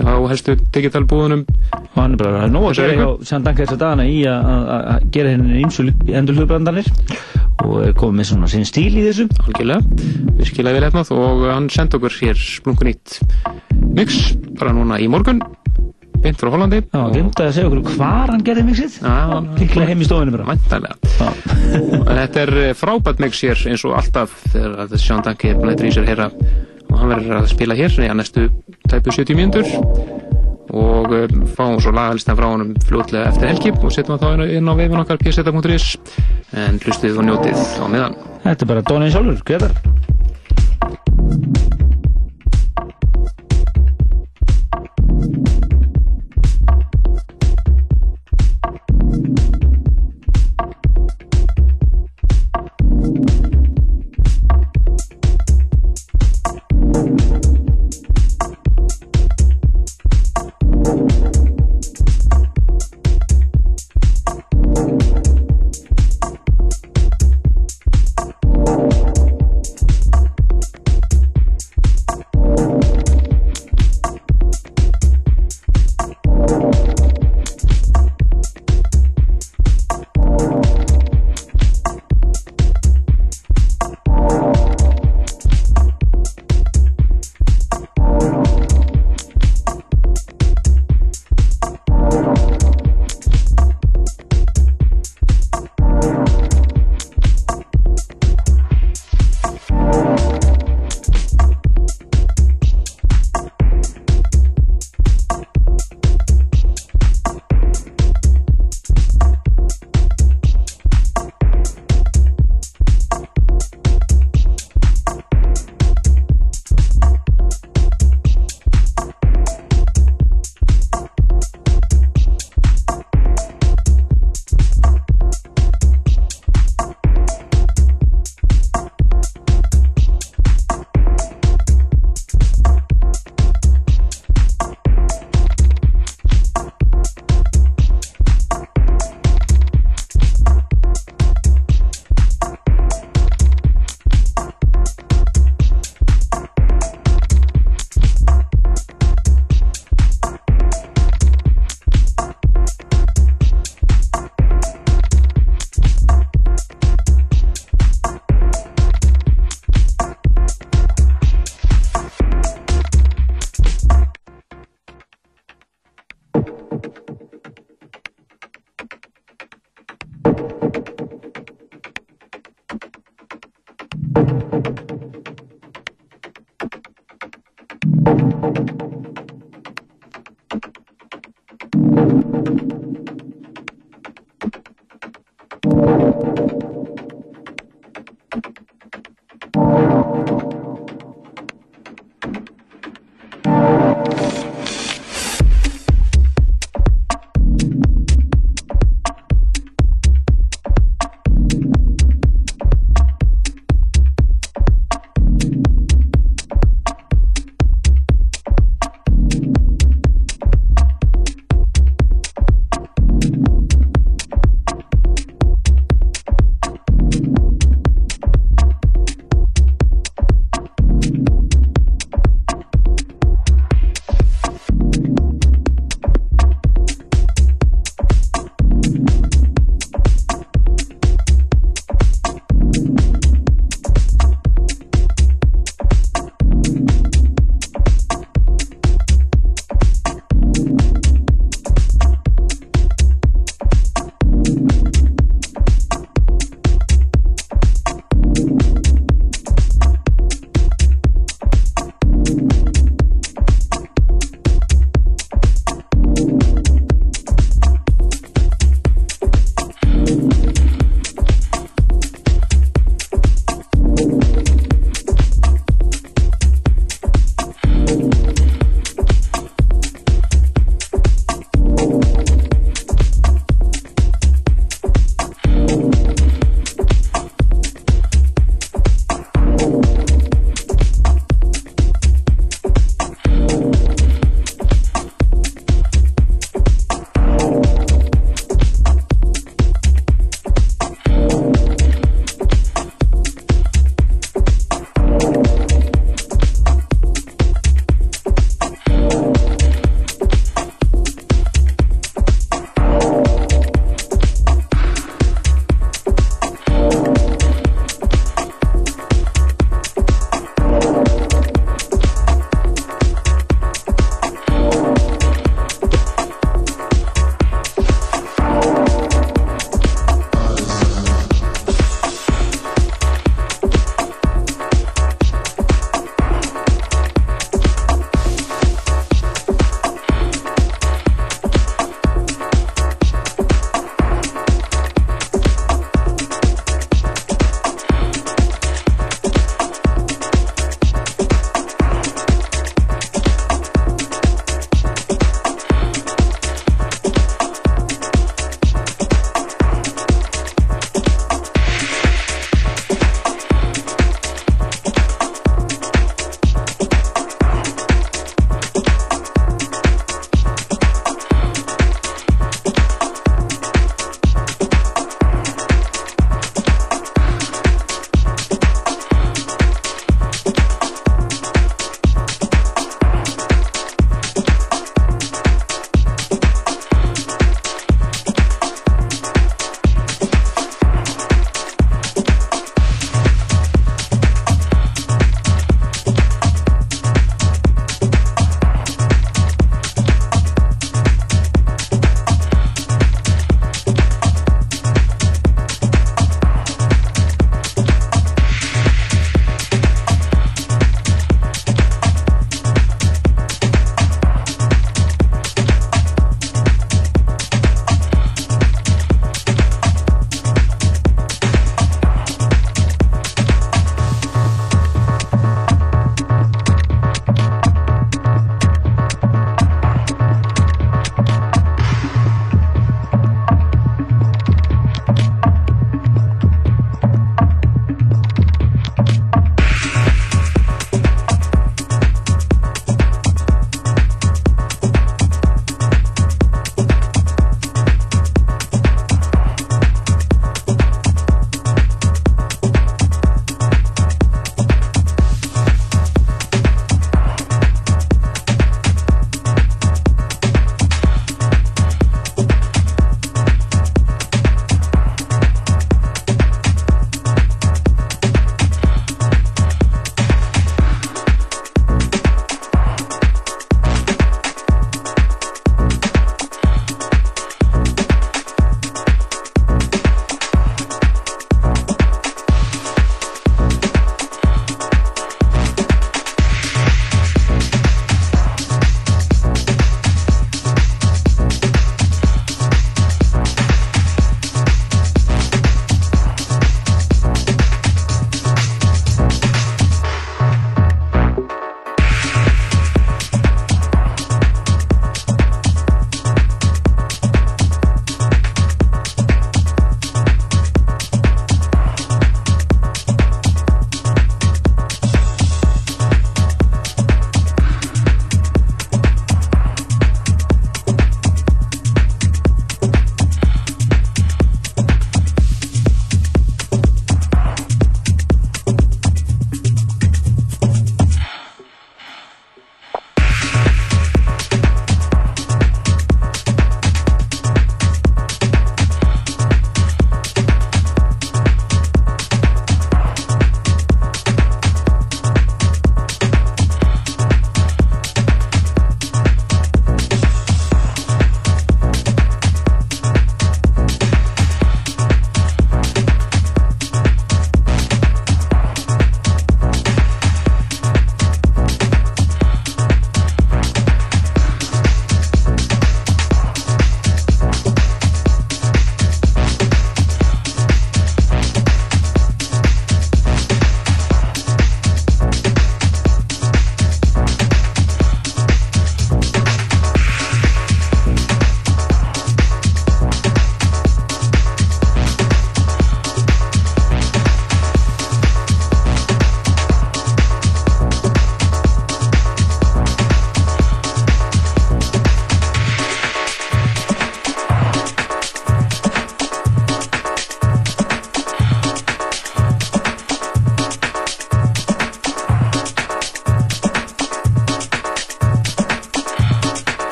á 0.00 0.16
helstu 0.30 0.54
digitalbúðunum. 0.72 1.42
Og 1.82 1.98
hann 1.98 2.14
er 2.16 2.22
bara 2.22 2.46
nóg 2.48 2.70
að 2.70 2.78
gera 2.80 2.96
hjá 2.96 3.26
Sján 3.28 3.44
Danka 3.44 3.66
þess 3.66 3.74
að 3.76 3.82
dagana 3.82 4.06
í 4.08 4.22
að- 4.24 4.48
að 4.48 4.88
að 4.94 5.10
gera 5.18 5.34
henni 5.34 5.60
ímsu 5.66 5.86
endur 6.08 6.38
hlutbrandanir 6.40 6.88
og 7.66 7.76
er 7.84 7.92
komið 7.92 8.16
með 8.22 8.30
svona 8.32 8.48
sinn 8.48 8.64
stíl 8.64 8.94
í 8.96 9.04
þessu. 9.10 9.28
Algjörlega, 9.44 9.82
virkilega 10.40 10.78
vel 10.80 10.88
efnað 10.88 11.12
og 11.18 11.44
hann 11.52 11.68
sendi 11.68 11.98
okkur 11.98 12.16
hér 12.22 12.40
splunkunýtt 12.40 13.20
mix 13.92 14.32
bara 14.56 14.72
núna 14.72 14.96
í 14.98 15.08
morgun, 15.12 15.42
beint 16.22 16.38
frá 16.40 16.50
Hollandi. 16.54 16.80
Já, 16.88 17.02
glemt 17.12 17.40
að 17.42 17.52
segja 17.56 17.68
okkur 17.70 17.96
hvar 17.98 18.32
hann 18.32 18.44
gerði 18.46 18.64
mixið. 18.68 18.98
Líklega 19.60 19.88
heim 19.90 20.02
í 20.04 20.08
stofinu 20.08 20.34
bara. 20.36 20.46
Væntanlega. 20.52 20.96
En 22.02 22.16
þetta 22.22 22.44
er 22.46 22.54
eh, 22.66 22.74
frábært 22.78 23.22
mix 23.22 23.42
hér 23.44 23.64
eins 23.72 23.84
og 23.88 23.96
alltaf 23.98 24.34
þegar 24.52 24.84
að 24.86 24.96
Sján 25.02 25.24
Danki 25.26 25.52
er 25.54 25.62
að 25.72 25.78
drýsa 25.82 26.04
hér 26.06 26.26
að 26.28 26.38
og 26.92 26.98
hann 27.00 27.08
verður 27.08 27.38
að 27.38 27.46
spila 27.54 27.74
hér 27.78 27.94
í 28.04 28.08
að 28.10 28.18
næstu 28.18 28.42
tæpu 28.92 29.14
70 29.16 29.38
mínútur 29.38 29.64
og 30.72 31.12
um, 31.16 31.42
fáum 31.56 31.78
svo 31.80 31.92
lagalistan 31.92 32.36
frá 32.36 32.46
honum 32.50 32.74
fljótlega 32.88 33.30
eftir 33.30 33.48
helgi 33.48 33.72
og 33.76 33.92
setjum 33.92 34.18
það 34.20 34.38
þá 34.42 34.52
inn 34.58 34.68
á- 34.68 34.76
vefin 34.78 35.00
okkar 35.02 35.18
pseta.is 35.20 35.86
en 36.56 36.78
hlustið 36.84 37.16
og 37.20 37.26
njótið 37.28 37.64
á 37.80 37.84
meðan. 37.92 38.16
Þetta 38.44 38.64
er 38.66 38.70
bara 38.74 38.84
Donin 38.88 39.12
sjálfur, 39.12 39.40
Gretar. 39.48 39.72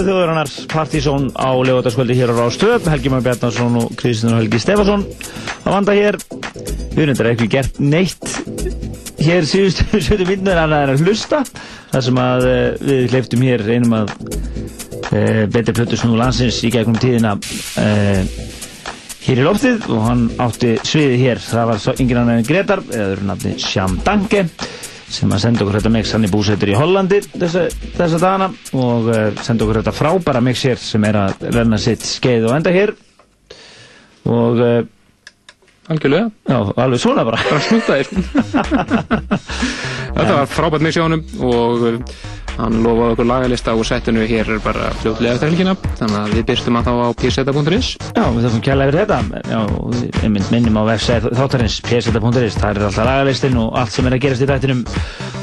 Stórmestari 0.00 0.06
þjóðurinnar 0.06 0.50
Partizón 0.70 1.24
á 1.36 1.50
legotaskvöldi 1.60 2.14
hér 2.16 2.30
á 2.32 2.34
Rástöð 2.40 2.86
Helgi 2.88 3.10
Már 3.12 3.20
Bjarnarsson 3.20 3.76
og 3.76 3.90
Kristinn 3.96 4.32
og 4.32 4.40
Helgi 4.40 4.58
Stefansson 4.58 5.02
að 5.64 5.74
vanda 5.74 5.92
hér. 5.92 6.16
Við 6.94 7.02
erum 7.04 7.18
þetta 7.18 7.32
ekki 7.34 7.48
gert 7.52 7.80
neitt 7.80 8.24
hér 9.20 9.44
síðustu 9.44 9.84
sjötu 10.06 10.24
myndin 10.24 10.56
annað 10.56 10.86
en 10.86 10.94
að 10.94 11.04
hlusta. 11.04 11.42
Þar 11.92 12.06
sem 12.06 12.20
að 12.22 12.48
eh, 12.48 12.64
við 12.80 13.12
hleyftum 13.12 13.44
hér 13.44 13.66
einum 13.68 13.96
að 13.98 14.14
e, 15.10 15.24
betri 15.52 15.76
plötus 15.76 16.04
nú 16.06 16.16
landsins 16.16 16.62
í 16.64 16.72
gegnum 16.72 16.96
tíðina 17.00 17.36
e, 17.76 17.88
hér 19.26 19.42
í 19.42 19.44
loftið 19.44 19.90
og 19.90 20.04
hann 20.06 20.28
átti 20.40 20.78
sviði 20.80 21.20
hér. 21.26 21.44
Það 21.44 21.74
var 21.74 22.00
yngir 22.00 22.22
annar 22.22 22.40
en 22.40 22.48
Gretar 22.48 22.84
eða 22.88 23.10
öðru 23.10 23.32
nafni 23.34 23.58
Sjam 23.60 24.00
Danke 24.06 24.46
sem 25.10 25.32
að 25.34 25.42
senda 25.44 25.64
okkur 25.64 25.80
þetta 25.80 25.92
mix 25.96 26.14
hann 26.14 26.26
er 26.26 26.32
búsettur 26.32 26.70
í 26.70 26.78
Hollandi 26.78 27.20
þessa, 27.32 27.66
þessa 27.98 28.20
dagana 28.22 28.48
og 28.78 29.10
uh, 29.10 29.26
senda 29.42 29.66
okkur 29.66 29.80
þetta 29.80 29.96
frábæra 29.96 30.42
mix 30.44 30.62
hér 30.68 30.80
sem 30.82 31.04
er 31.08 31.18
að 31.24 31.44
renna 31.56 31.80
sitt 31.82 32.06
skeið 32.06 32.48
og 32.48 32.56
enda 32.60 32.74
hér 32.74 32.94
og 34.30 34.64
uh, 34.64 34.80
Algjörlega. 35.90 36.28
Já, 36.46 36.58
alveg 36.78 37.00
svona 37.02 37.24
bara. 37.26 37.38
Bara. 37.50 38.04
Þetta 40.14 40.34
var 40.36 40.46
frábært 40.46 40.84
mix 40.86 40.94
í 40.94 41.02
honum 41.02 41.24
og 41.42 41.82
uh, 41.88 41.96
hann 42.60 42.78
lofaði 42.84 43.14
okkur 43.14 43.28
lagalista 43.28 43.74
og 43.76 43.86
settinu 43.88 44.24
hér 44.28 44.52
er 44.56 44.62
bara 44.64 44.90
fljótlega 45.00 45.36
eftir 45.36 45.50
helgina. 45.50 45.74
Þannig 45.98 46.18
að 46.20 46.34
við 46.36 46.46
byrstum 46.50 46.78
að 46.80 46.88
þá 46.88 46.92
á 47.00 47.08
pseta.is 47.20 47.90
Já, 48.00 48.24
við 48.24 48.46
þarfum 48.46 48.64
kjærlega 48.66 48.90
yfir 48.90 49.00
þetta. 49.00 49.42
Já, 49.50 49.60
ég 50.24 50.34
mynd 50.36 50.52
minnum 50.54 50.80
á 50.80 50.82
website 50.90 51.34
þáttarins 51.40 51.78
pseta.is, 51.86 52.58
það 52.60 52.70
er 52.70 52.82
alltaf 52.88 53.08
lagalistinn 53.10 53.60
og 53.60 53.78
allt 53.80 53.94
sem 53.96 54.10
er 54.10 54.16
að 54.16 54.24
gerast 54.26 54.44
í 54.44 54.50
þættinum. 54.50 54.82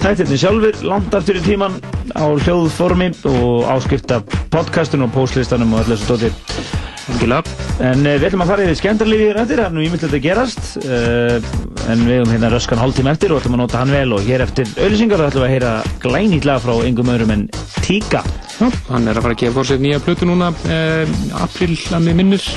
Þættinni 0.04 0.42
sjálfur, 0.42 0.84
langt 0.92 1.18
aftur 1.18 1.40
í 1.40 1.46
tíman 1.46 1.80
á 2.14 2.26
hljóðformi 2.26 3.14
og 3.32 3.72
áskipta 3.78 4.22
podcastun 4.54 5.08
og 5.08 5.16
postlistanum 5.16 5.74
og 5.74 5.86
öllu 5.86 5.98
þessu 5.98 6.14
dóttir 6.14 6.97
En 7.08 8.04
uh, 8.04 8.16
við 8.18 8.28
ætlum 8.28 8.44
að 8.44 8.52
fara 8.52 8.66
yfir 8.66 8.80
skemmtarlífi 8.82 9.30
hér 9.30 9.40
eftir, 9.44 9.62
það 9.62 9.70
er 9.70 9.76
nú 9.76 9.84
ímyndilegt 9.86 10.18
að 10.18 10.26
gerast. 10.26 10.66
Uh, 10.84 11.68
en 11.88 12.04
við 12.04 12.20
höfum 12.20 12.34
hérna 12.34 12.52
röskan 12.52 12.82
hálftíma 12.82 13.14
eftir 13.16 13.32
og 13.32 13.40
ætlum 13.42 13.56
að 13.56 13.64
nota 13.64 13.80
hann 13.82 13.94
vel 13.96 14.18
og 14.18 14.26
hér 14.28 14.44
eftir 14.44 14.68
auðlýsingar 14.76 15.24
ætlum 15.28 15.46
við 15.46 15.48
að 15.48 15.54
heyra 15.56 15.74
glænýtt 16.04 16.48
lag 16.50 16.60
frá 16.64 16.74
yngum 16.84 17.14
öðrum 17.14 17.34
en 17.36 17.46
Tíka 17.86 18.24
Já, 18.58 18.68
hann 18.90 19.06
er 19.06 19.20
að 19.20 19.28
fara 19.28 19.36
að 19.36 19.42
gefa 19.44 19.54
fór 19.54 19.68
sér 19.70 19.82
nýja 19.84 20.00
plötu 20.02 20.26
núna 20.26 20.50
eh, 20.74 21.12
april 21.38 21.76
að 21.94 22.08
mig 22.08 22.18
minnir. 22.18 22.48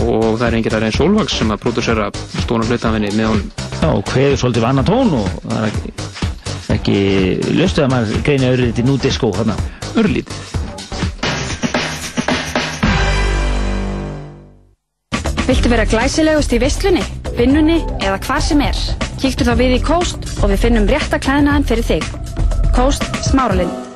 Og 0.00 0.38
það 0.38 0.46
er 0.46 0.56
enginn 0.60 0.76
aðeins 0.78 0.96
Solvags 1.00 1.34
sem 1.40 1.50
að 1.50 1.60
pródúsera 1.64 2.06
stóna 2.44 2.68
hlutafinni 2.68 3.10
með 3.18 3.32
honum. 3.32 3.50
Já, 3.80 3.88
og 3.90 4.14
hveður 4.14 4.40
svolítið 4.44 4.66
vanna 4.68 4.86
tón 4.86 5.12
og 5.18 5.28
það 5.42 5.66
er 5.66 5.68
ekki, 5.74 5.92
ekki 6.76 6.96
löstuð 7.58 7.88
að 7.88 7.92
maður 7.96 8.24
greina 8.30 8.54
örlítið 8.54 8.88
nú 8.88 8.96
disco 9.02 9.34
hérna 9.34 9.58
Örlítið 9.98 10.69
Viltu 15.50 15.66
vera 15.66 15.82
glæsilegust 15.82 16.52
í 16.54 16.60
visslunni, 16.62 17.00
vinnunni 17.34 17.80
eða 18.04 18.20
hvar 18.22 18.44
sem 18.46 18.62
er? 18.62 18.78
Kíktu 19.18 19.48
þá 19.48 19.56
við 19.58 19.76
í 19.80 19.82
Kóst 19.82 20.30
og 20.44 20.54
við 20.54 20.62
finnum 20.68 20.86
rétta 20.86 21.18
klæðnaðan 21.18 21.66
fyrir 21.66 21.90
þig. 21.90 22.10
Kóst 22.76 23.10
Smáralind. 23.26 23.89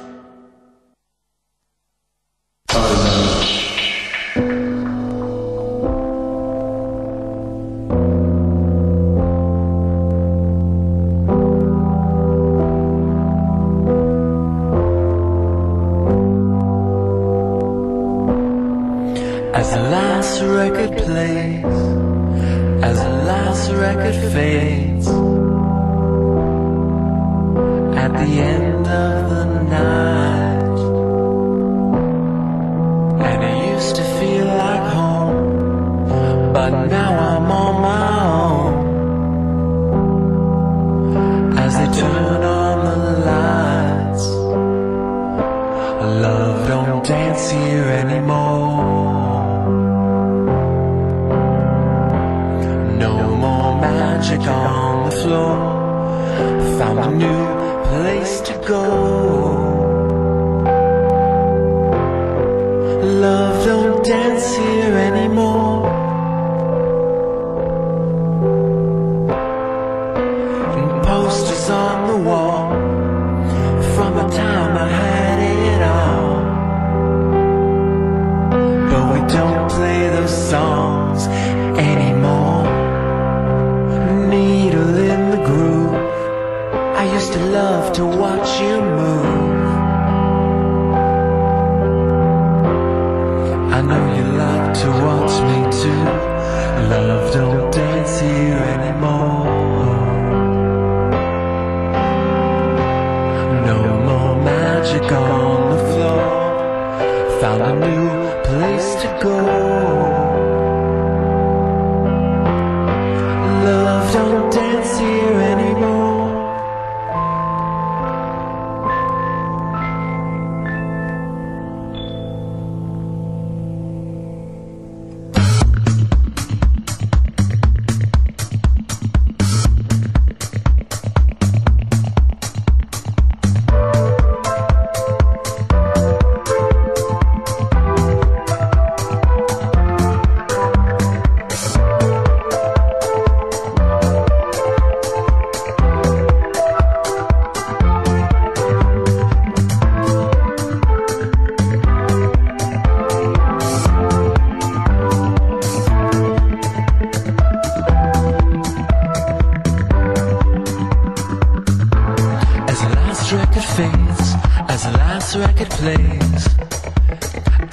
Record 163.46 163.64
fades, 163.76 164.34
as 164.68 164.84
the 164.84 164.92
last 164.92 165.36
record 165.36 165.70
plays, 165.70 166.46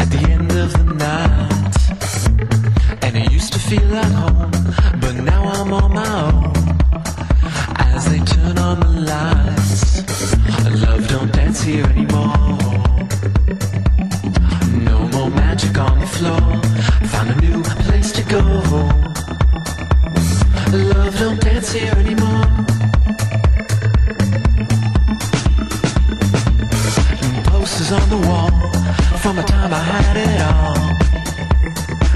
at 0.01 0.09
the 0.13 0.27
end 0.29 0.51
of 0.51 0.71
the 0.73 0.83
night. 1.07 1.77
And 3.03 3.17
it 3.17 3.31
used 3.31 3.53
to 3.53 3.59
feel 3.59 3.87
like 3.87 4.11
home, 4.11 4.51
but 4.99 5.15
now 5.15 5.43
I'm 5.43 5.73
on 5.73 5.93
my 5.93 6.09
own. 6.25 6.53
As 7.77 8.05
they 8.09 8.19
turn 8.19 8.57
on 8.57 8.79
the 8.79 8.93
lights, 9.11 10.03
love 10.83 11.07
don't 11.07 11.31
dance 11.31 11.61
here 11.61 11.85
anymore. 11.85 12.57
No 14.89 14.97
more 15.15 15.29
magic 15.29 15.77
on 15.77 15.99
the 15.99 16.07
floor, 16.17 16.43
found 17.13 17.29
a 17.29 17.37
new 17.45 17.63
place 17.85 18.11
to 18.13 18.23
go. 18.23 18.41
Love 20.93 21.19
don't 21.19 21.39
dance 21.39 21.71
here 21.71 21.93
anymore. 21.95 22.70
on 27.91 28.09
the 28.09 28.27
wall 28.27 28.49
from 29.17 29.35
the 29.35 29.43
time 29.43 29.73
I 29.73 29.79
had 29.79 30.15
it 30.15 30.41
all. 30.49 30.75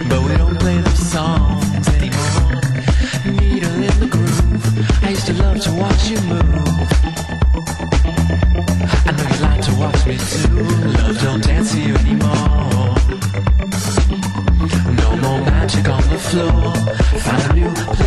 But 0.07 0.22
we 0.23 0.38
don't 0.38 0.57
play 0.57 0.77
those 0.77 0.99
songs 0.99 1.88
anymore. 1.89 2.61
Needle 3.26 3.84
in 3.84 3.99
the 3.99 4.07
groove. 4.07 5.03
I 5.03 5.10
used 5.10 5.27
to 5.27 5.34
love 5.34 5.60
to 5.61 5.73
watch 5.73 6.07
you 6.07 6.19
move. 6.22 6.88
I 9.06 9.11
know 9.18 9.27
you 9.34 9.41
like 9.41 9.61
to 9.65 9.76
watch 9.76 10.06
me 10.06 10.18
too. 10.18 10.64
Love 11.03 11.22
don't 11.22 11.43
dance 11.43 11.73
to 11.73 11.81
you 11.81 11.95
anymore. 11.95 12.95
No 15.02 15.10
more 15.23 15.41
magic 15.52 15.89
on 15.89 16.03
the 16.07 16.18
floor. 16.18 16.73
Find 17.19 17.52
a 17.52 17.53
new 17.53 17.73
place. 17.73 18.05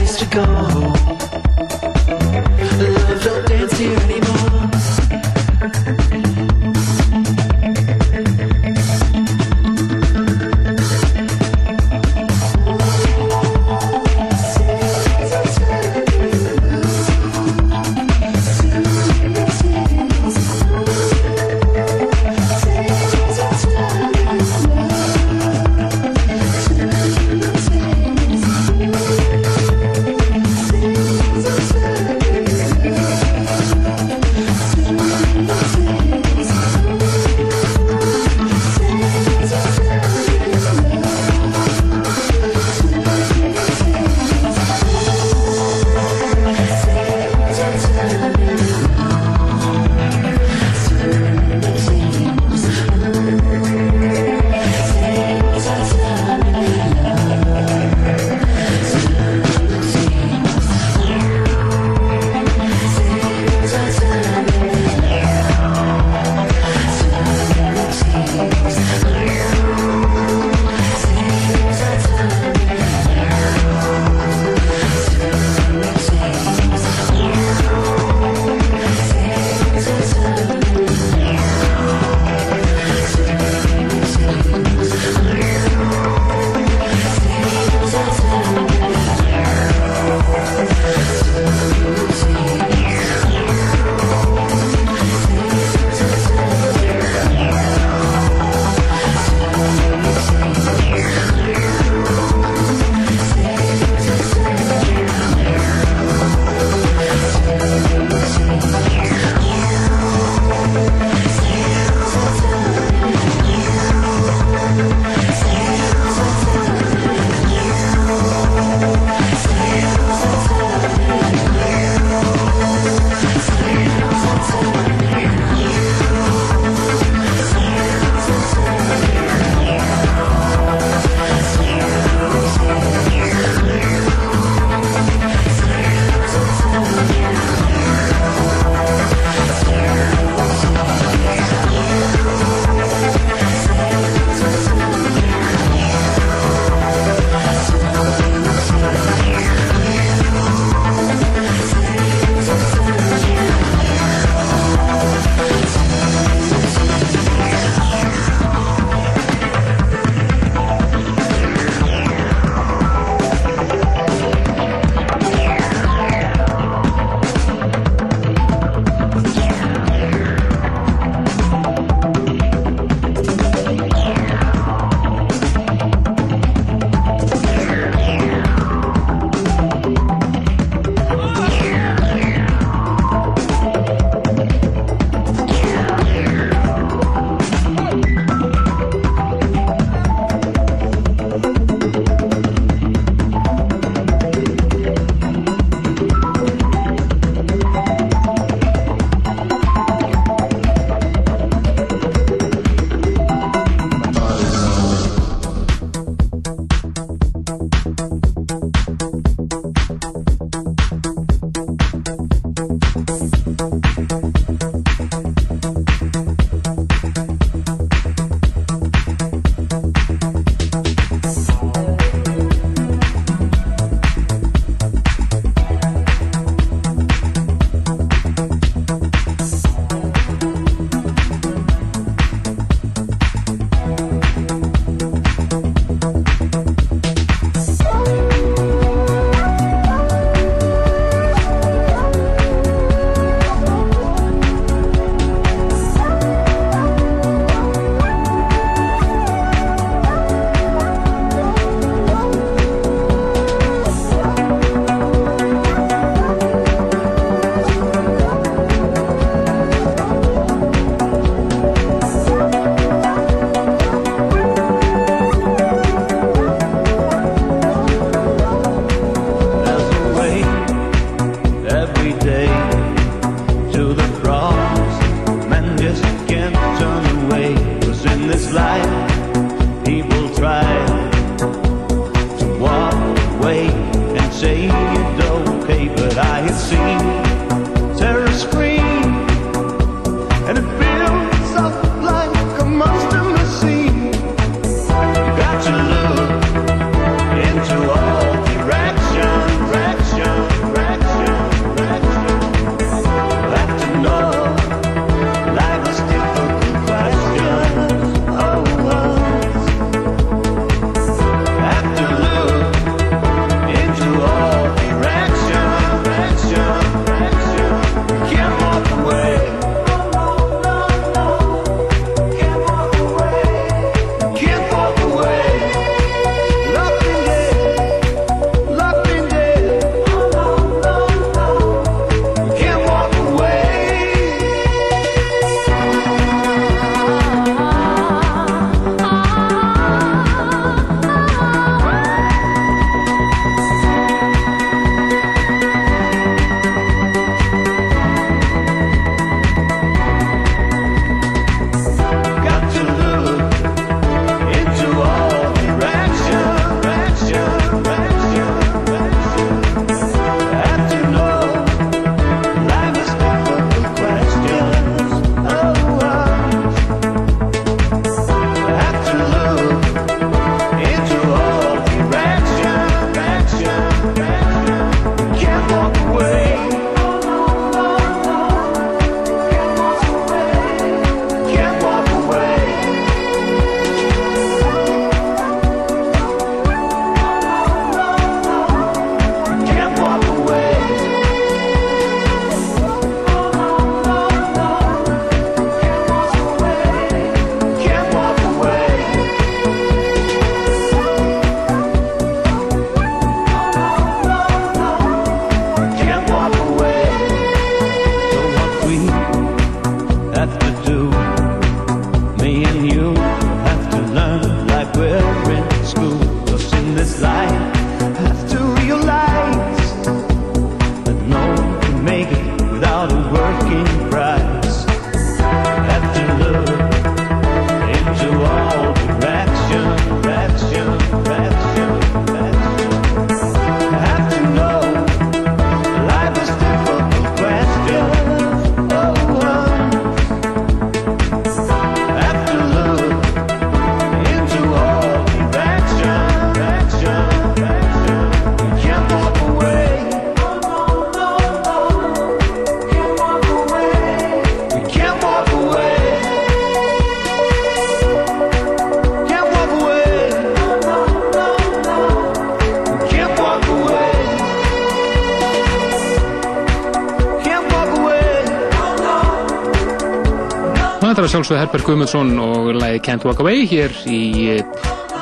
Sjálfsögð 471.38 471.60
Herbert 471.62 471.84
Guðmundsson 471.86 472.30
og 472.42 472.64
lagi 472.80 472.98
Can't 473.06 473.22
Walk 473.22 473.38
Away 473.38 473.60
hér 473.70 473.92
í 474.10 474.56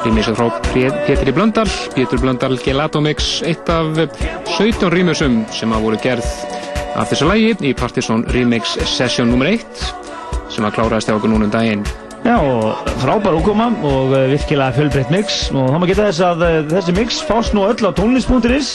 rýmisað 0.01 0.39
frá 0.39 0.47
Pé- 0.71 0.95
Pétri 1.05 1.35
Blöndal. 1.37 1.69
Pétur 1.93 2.23
Blöndal 2.23 2.57
Gelato 2.65 3.03
Mix 3.05 3.43
eitt 3.45 3.69
af 3.69 3.99
17 4.57 4.89
rýmisum 4.95 5.43
sem 5.53 5.75
að 5.77 5.85
voru 5.85 5.99
gerð 6.01 6.25
af 6.97 7.11
þessu 7.11 7.29
lagi 7.29 7.51
í 7.61 7.75
Partisan 7.77 8.25
Remix 8.33 8.79
Session 8.89 9.29
nr. 9.37 9.59
1 9.59 9.85
sem 10.55 10.65
að 10.65 10.79
kláraðist 10.79 11.11
hjá 11.13 11.19
okkur 11.19 11.35
núna 11.35 11.51
um 11.51 11.53
daginn. 11.53 11.85
Já, 12.25 12.39
og 12.41 12.89
frábær 13.05 13.37
úkoma 13.37 13.69
og 13.85 14.17
uh, 14.17 14.25
virkilega 14.33 14.73
fjölbreytt 14.79 15.13
mix. 15.13 15.51
Og 15.53 15.69
þá 15.69 15.77
maður 15.77 15.93
geta 15.93 16.09
þess 16.09 16.25
að 16.31 16.47
uh, 16.49 16.57
þessi 16.73 16.97
mix 16.97 17.21
fást 17.29 17.53
nú 17.53 17.69
öll 17.69 17.77
á 17.85 17.93
tónlist.is 17.93 18.73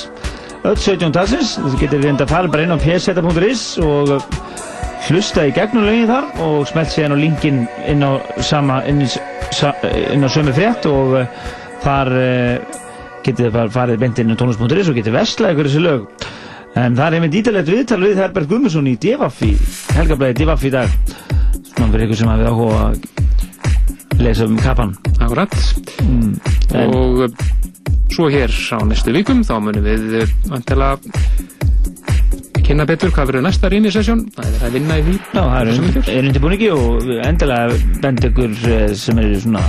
öll 0.62 0.78
17 0.78 1.10
dagsins, 1.18 1.58
þú 1.58 1.74
getur 1.82 2.06
reynda 2.06 2.30
að 2.30 2.36
fara 2.38 2.54
bara 2.54 2.70
inn 2.70 2.78
á 2.78 2.78
pseta.is 2.78 3.66
og 3.82 4.14
hlusta 5.12 5.44
í 5.44 5.52
gegnum 5.52 5.84
lögin 5.84 6.08
þar 6.08 6.28
og 6.46 6.68
smelt 6.70 6.92
síðan 6.94 7.16
á 7.16 7.18
linkin 7.20 7.58
inn 7.90 8.04
á 8.06 8.12
sama 8.48 8.80
inn, 8.88 9.02
inn 9.04 10.24
á 10.24 10.30
sömu 10.32 10.54
frétt 10.56 10.88
og 10.88 11.18
uh, 11.20 11.50
þar 11.84 12.12
uh, 12.16 12.78
getið 13.26 13.48
þið 13.48 13.56
bara 13.58 13.74
farið 13.74 14.06
á 14.08 14.40
tónlist.is 14.40 14.92
og 14.92 15.00
getið 15.00 15.18
vestlað 15.18 15.56
ykkur 15.56 15.70
þessi 15.70 15.84
lög. 15.84 16.26
En 16.80 16.96
það 16.96 17.06
er 17.06 17.18
einmitt 17.18 17.38
ítalegt 17.42 17.72
viðtal 17.74 18.00
við 18.06 18.22
Herbert 18.22 18.48
Guðmundsson 18.48 18.88
í 18.88 18.96
Devaf 19.04 19.42
í 19.44 19.52
helgablaði 19.98 20.38
Devaf 20.40 20.64
í 20.64 20.72
dag. 20.72 20.94
Svona 21.74 21.92
fyrir 21.92 22.06
ykkur 22.08 22.22
sem 22.22 22.32
hafið 22.32 22.52
áhuga 22.54 22.82
að 22.88 24.22
lesa 24.22 24.48
um 24.48 24.60
kappan 24.62 24.96
Akkurat. 25.20 25.58
Mm, 26.06 26.36
og 26.88 27.26
uh, 27.28 27.48
svo 28.16 28.32
hér 28.32 28.54
á 28.72 28.80
næstu 28.88 29.12
vikum 29.16 29.44
þá 29.44 29.58
munum 29.60 29.84
við 29.92 30.32
vantilega 30.48 31.51
kynna 32.72 32.86
betur 32.88 33.12
hvað 33.12 33.28
verður 33.28 33.44
næsta 33.44 33.70
rými 33.72 33.90
sesjón 33.92 34.22
það 34.32 34.46
er 34.48 34.62
að 34.64 34.76
vinna 34.78 34.96
í 34.96 35.02
því 35.04 35.16
Já, 35.22 35.42
það 35.42 35.72
er, 35.72 36.12
er 36.14 36.28
undirbúningi 36.30 36.68
og 36.72 37.10
endilega 37.26 37.80
bend 38.04 38.28
ykkur 38.30 38.54
eh, 38.72 38.84
sem 38.96 39.20
eru 39.20 39.40
svona 39.44 39.64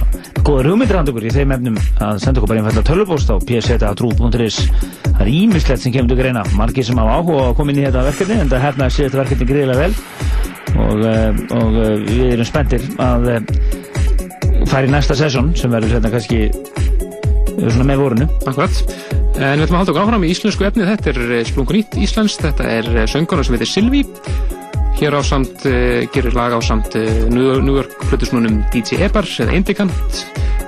góður 0.47 0.69
hugmyndir 0.71 0.99
hand 1.01 1.11
ykkur 1.11 1.27
í 1.27 1.33
þeim 1.35 1.55
efnum 1.57 1.81
að 1.81 2.21
senda 2.23 2.39
ykkur 2.39 2.53
bara 2.53 2.63
einfalda 2.63 2.85
tölvupóst 2.87 3.33
á 3.35 3.37
pseta.trú.is 3.43 4.59
Það 5.09 5.25
er 5.25 5.31
ímislegt 5.33 5.83
sem 5.83 5.95
kemur 5.95 6.13
til 6.13 6.19
greina. 6.19 6.45
Margir 6.59 6.87
sem 6.87 6.99
hafa 6.99 7.19
áhuga 7.19 7.49
að 7.49 7.57
koma 7.59 7.75
inn 7.75 7.81
í 7.83 7.87
þetta 7.87 8.05
verkefni 8.09 8.39
en 8.43 8.53
það 8.53 8.69
að 8.71 8.95
sé 8.95 9.07
þetta 9.07 9.21
verkefni 9.21 9.49
greiðilega 9.51 9.83
vel. 9.83 9.93
Og, 10.73 11.03
eh, 11.11 11.43
og 11.59 11.81
eh, 11.83 11.97
við 12.09 12.23
erum 12.37 12.49
spenntir 12.49 12.87
að 13.03 13.29
fara 14.71 14.87
í 14.87 14.95
næsta 14.95 15.19
sesjón 15.19 15.53
sem 15.59 15.75
verður 15.75 15.99
hérna 15.99 16.15
kannski 16.15 16.47
svona 17.67 17.91
með 17.93 18.07
vorunu 18.07 18.31
Akkurat. 18.47 19.22
En 19.41 19.57
við 19.57 19.65
ætlum 19.65 19.77
að 19.77 19.81
halda 19.81 19.93
okkur 19.93 20.05
áfram 20.05 20.25
í 20.27 20.33
íslensku 20.33 20.67
efni. 20.67 20.87
Þetta 20.89 21.13
er 21.13 21.21
eh, 21.39 21.45
splungun 21.49 21.79
nýtt 21.79 21.97
íslenskt. 22.05 22.45
Þetta 22.45 22.69
er 22.69 22.91
eh, 22.93 23.09
söngkona 23.11 23.47
sem 23.47 23.57
heitir 23.57 23.71
Silvi. 23.71 24.03
Hér 25.01 25.17
á 25.19 25.23
samt, 25.25 25.65
uh, 25.67 26.05
gerir 26.15 26.37
lag 26.37 26.53
á 26.55 26.61
samt 26.63 26.95
uh, 26.95 27.07
New 27.33 27.75
York 27.75 28.05
flutusnunum 28.07 28.61
DJ 28.71 29.01
Ebar 29.09 29.27
eða 29.27 29.57
Indicant 29.57 29.91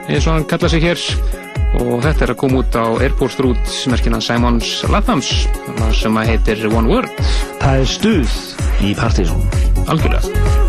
eins 0.08 0.26
og 0.26 0.32
hann 0.32 0.48
kalla 0.50 0.70
sig 0.72 0.82
hér. 0.82 0.98
Og 1.84 2.02
þetta 2.02 2.26
er 2.26 2.34
að 2.34 2.40
koma 2.42 2.64
út 2.64 2.74
á 2.74 2.86
Airport 3.04 3.38
Route 3.44 3.78
merkina 3.92 4.22
Simons 4.24 4.80
Lathams 4.90 5.30
sem 6.00 6.18
að 6.18 6.34
heitir 6.34 6.66
One 6.72 6.90
Word. 6.90 7.24
Það 7.62 7.80
er 7.84 7.90
stuð 7.94 8.38
í 8.82 8.94
Partizón. 8.98 9.42
Algjörlega. 9.86 10.63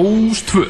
Rástvö 0.00 0.69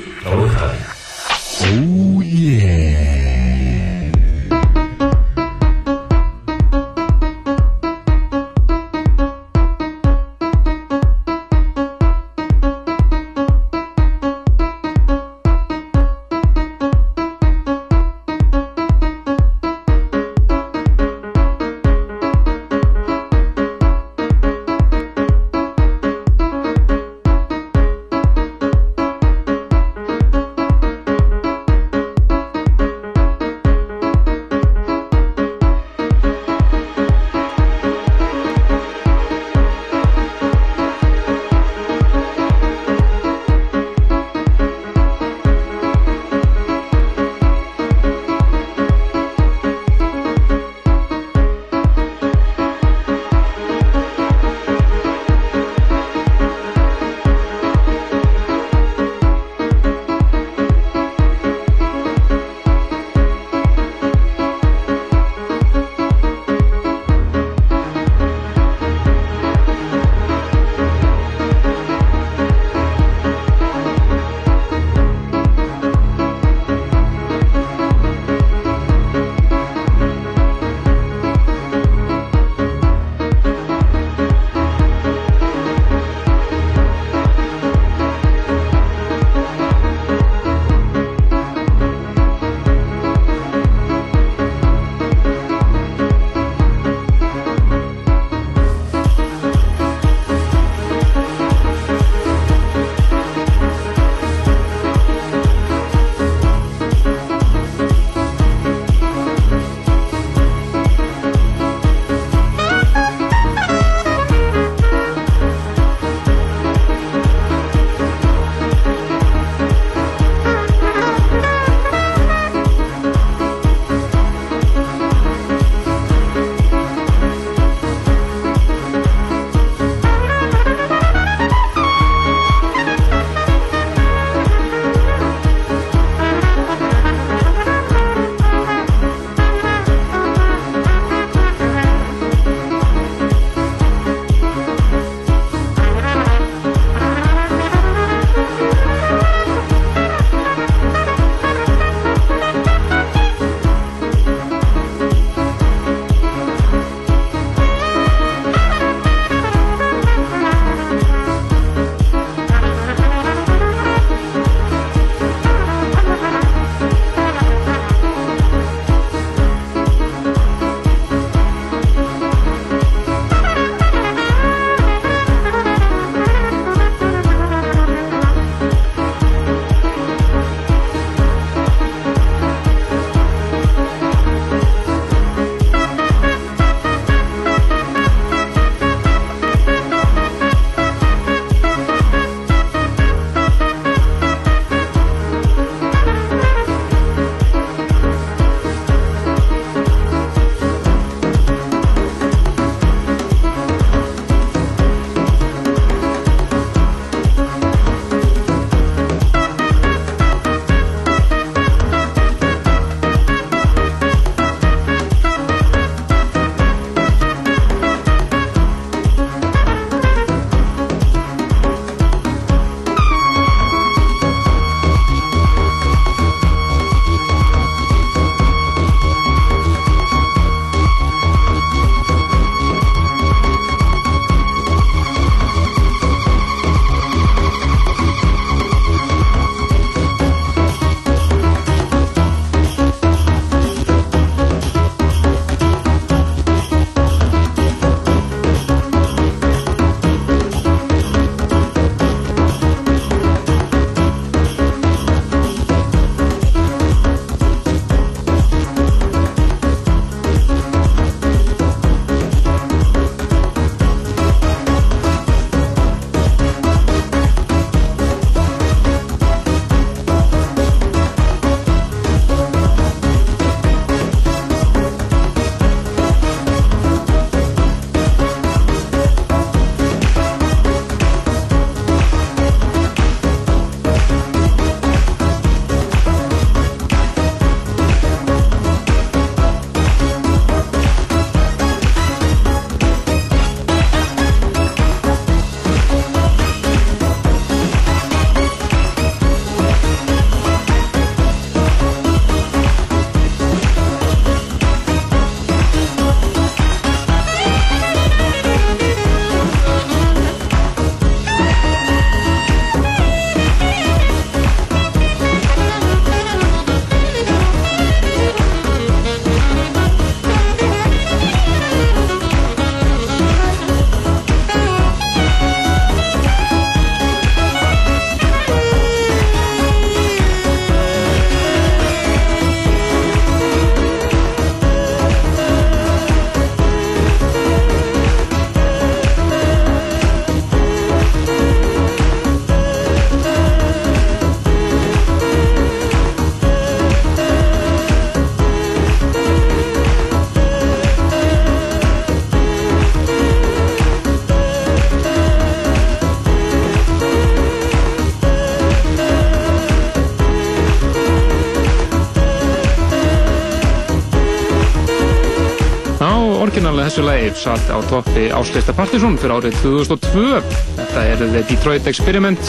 þessu 366.90 367.02
lagi 367.06 367.26
satt 367.38 367.68
á 367.70 367.78
toppi 367.86 368.22
áslista 368.34 368.72
Partisan 368.74 369.14
fyrir 369.20 369.36
árið 369.36 369.58
2002. 369.62 370.40
Þetta 370.74 371.02
er 371.06 371.20
The 371.20 371.42
Detroit 371.46 371.86
Experiment, 371.86 372.48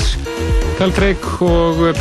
Cal 0.80 0.90
Craig 0.98 1.28
og 1.46 1.82
eh, 1.92 2.00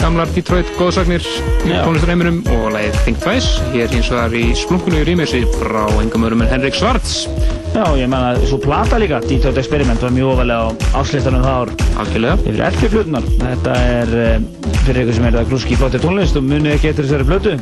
gamlar 0.00 0.32
Detroit 0.34 0.72
góðsagnir 0.74 1.22
í 1.22 1.70
tónlistarheiminum 1.70 2.40
og 2.50 2.64
lagið 2.74 2.98
Think 3.04 3.22
Twice. 3.22 3.62
Hér 3.70 3.94
hins 3.94 4.10
vegar 4.10 4.34
í 4.34 4.42
splunkunni 4.58 5.04
rýmessi 5.06 5.44
frá 5.60 5.84
engum 6.00 6.26
öðrum 6.26 6.42
en 6.42 6.50
Henrik 6.50 6.74
Svarts. 6.74 7.28
Já, 7.76 7.84
ég 7.94 8.10
menna, 8.10 8.32
svo 8.48 8.58
plata 8.62 8.98
líka, 8.98 9.20
Detroit 9.28 9.60
Experiment 9.62 10.02
var 10.02 10.16
mjög 10.16 10.32
ofalega 10.32 10.72
á 10.74 10.98
áslistanum 10.98 11.46
það 11.46 11.60
ár. 11.60 11.74
Algjörlega. 12.02 12.38
Yfir 12.42 12.64
elfi 12.72 12.90
flutnar. 12.96 13.28
Þetta 13.44 13.76
er, 13.92 14.16
eh, 14.24 14.72
fyrir 14.80 15.04
ykkur 15.04 15.20
sem 15.20 15.28
er 15.30 15.38
það 15.38 15.52
grúski 15.52 15.78
flotti 15.78 16.02
tónlist 16.02 16.40
og 16.40 16.48
munið 16.48 16.74
ekki 16.74 16.90
eftir 16.90 17.06
þessari 17.06 17.28
flötu. 17.30 17.54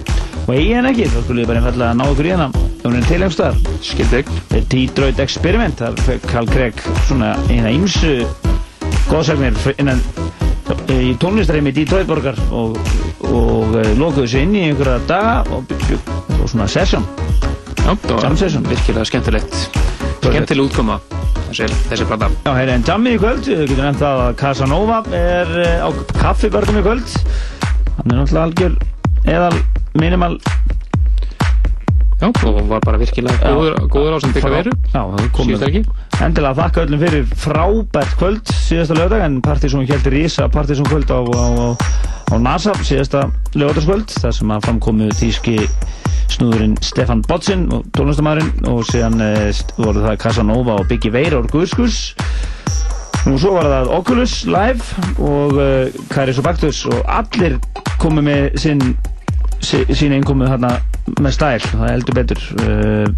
Og 0.47 0.55
eigi 0.57 0.73
henn 0.73 0.89
ekki, 0.89 1.11
þá 1.13 1.21
skulle 1.27 1.45
ég 1.45 1.53
bara 1.53 1.61
einfallega 1.61 1.99
ná 2.01 2.09
ykkur 2.09 2.31
í 2.33 2.74
henn. 2.85 2.93
Hún 2.93 3.01
er 3.01 3.07
tilhengstar. 3.09 3.57
Skildi 3.83 4.21
ekki. 4.21 4.41
Þetta 4.51 4.61
er 4.61 4.69
Detroit 4.75 5.23
Experiment, 5.25 5.81
það 5.81 6.13
er 6.13 6.21
Carl 6.29 6.49
Craig, 6.51 6.85
svona 7.09 7.35
eina 7.49 7.73
ýmsu 7.73 8.27
góðsagnir 9.09 9.57
innan 9.79 10.01
í 10.93 11.15
tónlistarheimi 11.21 11.73
Detroit 11.75 12.09
borgar 12.09 12.39
og, 12.53 12.79
og 13.29 13.75
uh, 13.75 13.91
lokuðu 13.99 14.29
sér 14.31 14.47
inn 14.47 14.55
í 14.57 14.65
einhverja 14.69 15.01
daga 15.09 15.35
og, 15.53 15.75
og 16.41 16.47
svona 16.49 16.69
session. 16.69 17.05
Já, 17.85 17.93
það 18.07 18.17
var 18.23 18.39
session. 18.41 18.65
virkilega 18.69 19.05
skemmtilegt. 19.09 19.59
Skemmtileg 20.25 20.65
útkoma 20.71 20.99
þessi, 21.51 21.69
þessi 21.91 22.09
plata. 22.09 22.31
Já, 22.47 22.53
hérna 22.57 22.79
en 22.79 22.89
jammið 22.89 23.17
í 23.17 23.21
kvöld, 23.21 23.51
við 23.51 23.67
getum 23.69 23.85
nefnt 23.85 24.03
það 24.05 24.25
að 24.25 24.37
Casanova 24.41 25.03
er 25.21 25.55
uh, 25.61 25.85
á 25.85 25.89
kaffibörgum 26.17 26.81
í 26.81 26.85
kvöld. 26.85 27.17
Hann 27.95 28.11
er 28.11 28.21
náttúrulega 28.21 28.47
algjör 28.49 28.79
eðal 29.25 29.61
minimal 30.01 30.39
Já, 32.25 32.31
og 32.49 32.69
var 32.69 32.81
bara 32.81 32.97
virkilega 32.97 33.37
góður, 33.53 33.75
góður 33.93 34.15
á 34.17 34.19
sem 34.23 34.33
byggja 34.33 34.51
veru. 34.55 34.71
Er 34.97 35.27
komið. 35.37 35.51
Síðust 35.51 35.67
ekki. 35.67 35.83
Endilega 36.25 36.57
þakka 36.57 36.85
öllum 36.87 37.03
fyrir 37.03 37.27
frábært 37.43 38.15
kvöld 38.21 38.53
síðasta 38.65 38.97
lögdag 38.97 39.25
en 39.27 39.37
Partíson 39.45 39.85
heldur 39.85 40.15
Rísa 40.15 40.49
Partíson 40.49 40.89
kvöld 40.89 41.13
á, 41.13 41.21
á, 41.21 41.77
á, 42.33 42.35
NASA 42.41 42.73
síðasta 42.81 43.27
lögdagskvöld 43.53 44.15
þar 44.23 44.37
sem 44.39 44.55
að 44.57 44.65
framkomu 44.71 45.11
tíski 45.19 45.59
snúðurinn 46.33 46.79
Stefan 46.81 47.21
Botsin 47.29 47.69
og 47.75 47.85
tónlistamæðurinn 47.93 48.71
og 48.73 48.87
síðan 48.89 49.21
e, 49.21 49.33
voru 49.77 50.07
það 50.07 50.21
Casanova 50.25 50.79
og 50.81 50.89
Biggie 50.89 51.13
Veir 51.13 51.37
og 51.37 51.51
Guðskus 51.53 52.15
Nú 53.25 53.37
svo 53.41 53.55
var 53.59 53.69
það 53.69 53.91
Oculus 53.99 54.33
live 54.49 55.13
og 55.17 55.55
uh, 55.57 56.03
Kairis 56.13 56.41
og 56.41 56.45
Baktus 56.45 56.83
og 56.89 57.05
allir 57.09 57.57
komu 58.01 58.25
með 58.25 58.57
sinn 58.61 58.83
sí- 59.65 59.87
sín 59.97 60.15
einkomu 60.17 60.47
þarna 60.49 60.77
með 61.21 61.37
stæl, 61.37 61.61
það 61.73 61.91
heldur 61.91 62.19
betur. 62.21 62.47
Uh, 62.65 63.09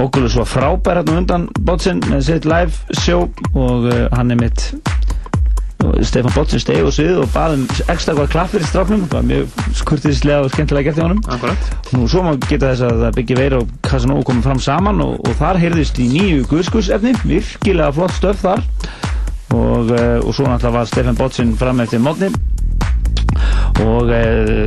Oculus 0.00 0.36
var 0.38 0.48
frábær 0.48 1.00
hérna 1.02 1.18
undan 1.20 1.48
Botsin 1.60 2.00
með 2.08 2.22
sitt 2.30 2.46
live 2.48 2.72
show 3.02 3.26
og 3.52 3.84
uh, 3.90 4.06
hann 4.16 4.32
er 4.32 4.38
mitt 4.40 4.70
og 5.80 5.94
Stefán 6.04 6.32
Botsin 6.36 6.60
steg 6.60 6.82
og 6.84 6.92
svið 6.92 7.22
og 7.22 7.28
baði 7.32 7.56
um 7.56 7.62
ekstra 7.88 8.12
hvað 8.16 8.26
klapp 8.34 8.50
fyrir 8.52 8.68
stráknum. 8.68 9.06
Það 9.08 9.14
var 9.16 9.28
mjög 9.30 9.76
skurtislega 9.80 10.42
og 10.44 10.50
skemmtilega 10.52 10.90
gert 10.90 11.00
í 11.00 11.04
honum. 11.06 11.22
Akkurat. 11.32 11.70
Nú 11.96 12.08
svo 12.08 12.24
má 12.26 12.34
geta 12.44 12.74
þess 12.74 12.84
að 12.84 13.06
Biggie 13.16 13.38
Veir 13.38 13.56
og 13.56 13.70
Casanova 13.86 14.26
komið 14.28 14.48
fram 14.48 14.60
saman 14.60 15.00
og, 15.04 15.14
og 15.24 15.38
þar 15.40 15.60
heyrðist 15.62 16.00
í 16.04 16.10
nýju 16.12 16.44
guðskus 16.50 16.90
efni, 16.92 17.14
virkilega 17.24 17.94
flott 17.96 18.12
stöf 18.18 18.44
þar. 18.44 18.64
Og, 19.56 19.88
uh, 19.88 20.20
og 20.20 20.36
svo 20.36 20.44
náttúrulega 20.46 20.76
var 20.76 20.92
Stefán 20.92 21.16
Botsin 21.18 21.56
fram 21.58 21.80
eftir 21.82 22.04
mótni 22.04 22.28
og 23.84 24.10
e, 24.12 24.22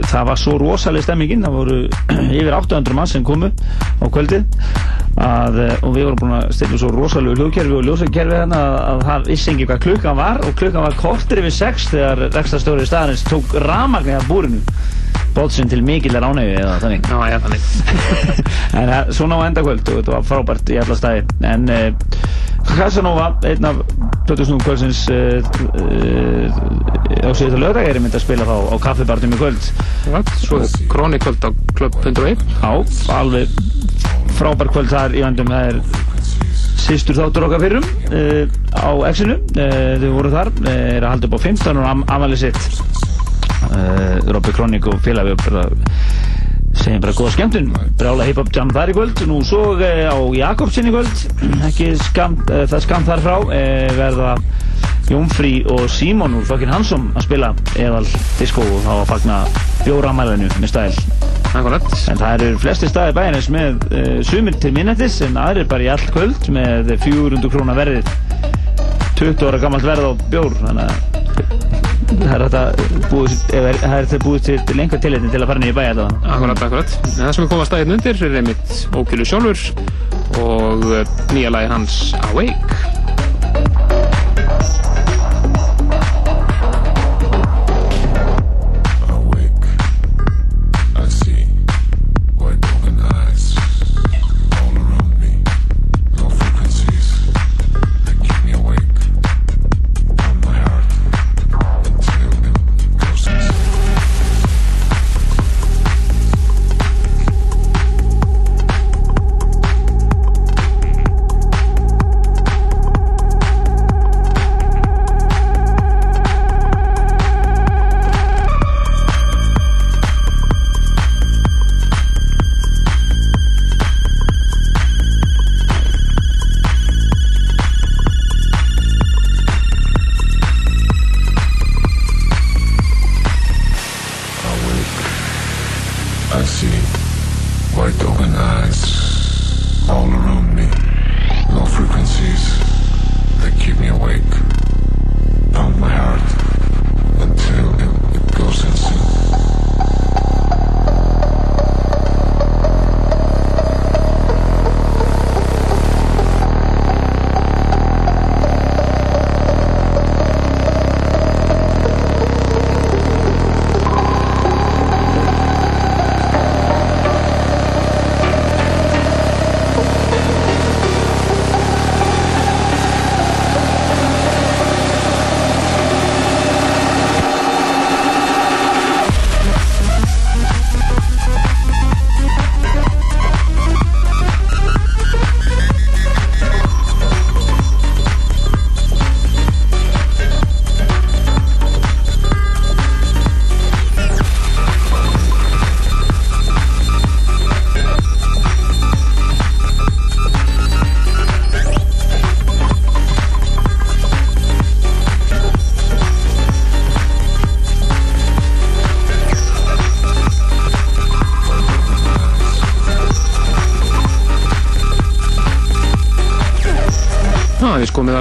það 0.07 0.27
var 0.29 0.39
svo 0.41 0.55
rosalega 0.61 1.07
stemmingin 1.07 1.45
það 1.45 1.57
voru 1.59 1.77
yfir 2.39 2.53
800 2.57 2.97
mann 2.97 3.11
sem 3.11 3.25
komu 3.27 3.51
á 3.51 4.05
kvöldið. 4.07 4.47
Að, 5.13 5.59
e, 5.61 5.67
og 5.85 5.93
við 5.93 6.07
vorum 6.07 6.21
búin 6.23 6.35
að 6.39 6.49
stilla 6.57 6.79
svo 6.81 6.89
rosalega 6.93 7.37
hljóðkerfi 7.41 7.77
og 7.77 7.87
ljósakerfi 7.89 8.39
þannig 8.39 8.63
að, 8.63 8.79
að 8.89 9.05
það 9.09 9.29
vissi 9.33 9.53
ekki 9.53 9.69
hvað 9.69 9.85
klukkan 9.87 10.19
var. 10.19 10.41
Og 10.47 10.57
klukkan 10.59 10.87
var 10.87 10.99
kortir 10.99 11.43
yfir 11.43 11.57
6 11.59 11.87
þegar 11.93 12.25
rekstastjóri 12.33 12.89
staðarins 12.89 13.25
tók 13.29 13.55
ramagnir 13.67 14.19
af 14.21 14.29
búrinu 14.31 14.63
bótsinn 15.35 15.69
til 15.71 15.83
mikillar 15.85 16.25
ánægju 16.27 16.55
eða 16.61 16.77
þannig 16.83 17.09
Já, 17.09 17.17
já, 17.33 17.37
þannig. 17.43 17.67
en 18.79 18.91
það, 18.93 19.11
svona 19.17 19.39
á 19.39 19.45
endakvöld 19.49 19.83
og 19.83 19.99
þetta 19.99 20.15
var 20.15 20.25
frábært 20.29 20.73
í 20.73 20.79
alla 20.81 20.97
staði 20.99 21.25
en 21.49 21.67
uh, 21.73 21.89
Casanova, 22.63 23.27
einn 23.43 23.67
af 23.67 23.81
Plötusnúm 24.27 24.61
kvöldsins 24.63 25.03
uh, 25.11 25.43
uh, 25.81 26.61
á 27.27 27.29
síðan 27.35 27.59
lögdag 27.65 27.89
er 27.89 27.99
mynd 28.03 28.15
að 28.15 28.23
spila 28.23 28.47
þá 28.47 28.55
á 28.71 28.75
kaffibarnum 28.87 29.35
í 29.35 29.41
kvöld 29.41 29.69
Right. 30.13 30.31
Svo 30.43 30.59
krónikvöld 30.91 31.43
á 31.47 31.49
Club 31.77 31.95
101. 32.03 32.41
Já, 32.59 32.71
alveg 33.15 33.51
frábær 34.37 34.71
kvöld 34.73 34.91
þar 34.91 35.15
í 35.15 35.23
vandum 35.23 35.51
það 35.51 35.69
er 35.71 35.81
sýstur 36.83 37.15
þáttur 37.15 37.47
okkar 37.47 37.63
fyrrum 37.63 37.85
uh, 38.11 38.43
á 38.75 38.91
X-inu 39.13 39.37
uh, 39.39 39.95
þau 40.01 40.09
voru 40.17 40.33
þar, 40.33 40.53
er 40.67 41.03
að 41.05 41.09
halda 41.13 41.29
upp 41.29 41.37
á 41.39 41.45
15 41.45 41.79
og 41.83 41.89
am 41.89 42.05
amalið 42.11 42.47
sitt 42.47 43.11
uh, 43.71 44.31
Robby 44.33 44.53
Kronik 44.55 44.87
og 44.89 44.99
félagi 45.03 45.35
bara 45.43 45.67
segjum 46.73 47.01
bara 47.03 47.15
góða 47.15 47.33
skemmtun. 47.35 47.71
Brála 47.99 48.27
hip-hop 48.27 48.51
jam 48.55 48.71
þar 48.73 48.91
í 48.91 48.97
kvöld. 48.97 49.23
Nú 49.29 49.39
svo 49.47 49.75
uh, 49.75 49.83
á 49.83 50.17
Jakobsin 50.37 50.89
í 50.89 50.93
kvöld. 50.93 51.25
Ekki 51.69 51.93
skamt, 52.01 52.45
uh, 52.49 52.65
það 52.65 52.77
er 52.79 52.85
skamt 52.87 53.09
þar 53.11 53.25
frá 53.25 53.35
verða 53.97 54.35
Jónfrí 55.11 55.65
og 55.67 55.83
Símon 55.91 56.37
úr 56.39 56.45
fucking 56.47 56.71
Hansson 56.71 57.09
að 57.13 57.25
spila 57.25 57.49
eðal 57.75 58.05
disco 58.39 58.63
og 58.63 58.83
þá 58.85 58.91
að 58.95 59.09
fagna 59.11 59.39
bjóramælinu 59.83 60.49
með 60.63 60.71
stæl. 60.71 61.03
En 61.53 62.17
það 62.17 62.31
eru 62.33 62.61
flesti 62.61 62.89
staði 62.89 63.13
bæjarins 63.17 63.49
með 63.53 63.83
uh, 63.91 64.19
sumir 64.25 64.57
til 64.63 64.73
minnættis 64.73 65.19
en 65.27 65.37
aðrir 65.37 65.67
bara 65.69 65.85
í 65.85 65.91
allt 65.93 66.09
kvöld 66.15 66.49
með 66.55 66.95
400 67.03 67.51
krónar 67.53 67.77
verðið. 67.77 68.13
20 69.19 69.49
ára 69.49 69.59
gammalt 69.61 69.85
verð 69.85 70.09
á 70.09 70.11
bjór 70.31 70.55
þannig 70.63 70.87
að 70.87 71.12
það 72.23 72.33
er 72.33 72.43
þetta 72.45 74.19
búið, 74.23 74.41
til, 74.45 74.57
til 74.67 74.79
einhver 74.79 75.01
tilhættin 75.03 75.33
til 75.33 75.41
að 75.41 75.49
fara 75.51 75.67
í 75.67 75.75
bæja 75.75 75.93
allavega. 75.95 76.33
Akkurat, 76.35 76.63
akkurat. 76.67 76.97
En 77.09 77.19
það 77.19 77.35
sem 77.35 77.43
við 77.43 77.51
komum 77.51 77.63
að 77.63 77.69
staðinn 77.71 77.95
undir 77.97 78.25
er 78.27 78.39
einmitt 78.41 78.73
Ókjölu 78.93 79.25
sjálfur 79.29 79.59
og 80.43 80.87
eh, 80.97 81.15
nýja 81.33 81.53
lagi 81.53 81.71
hans. 81.71 81.97
Awake, 82.31 82.61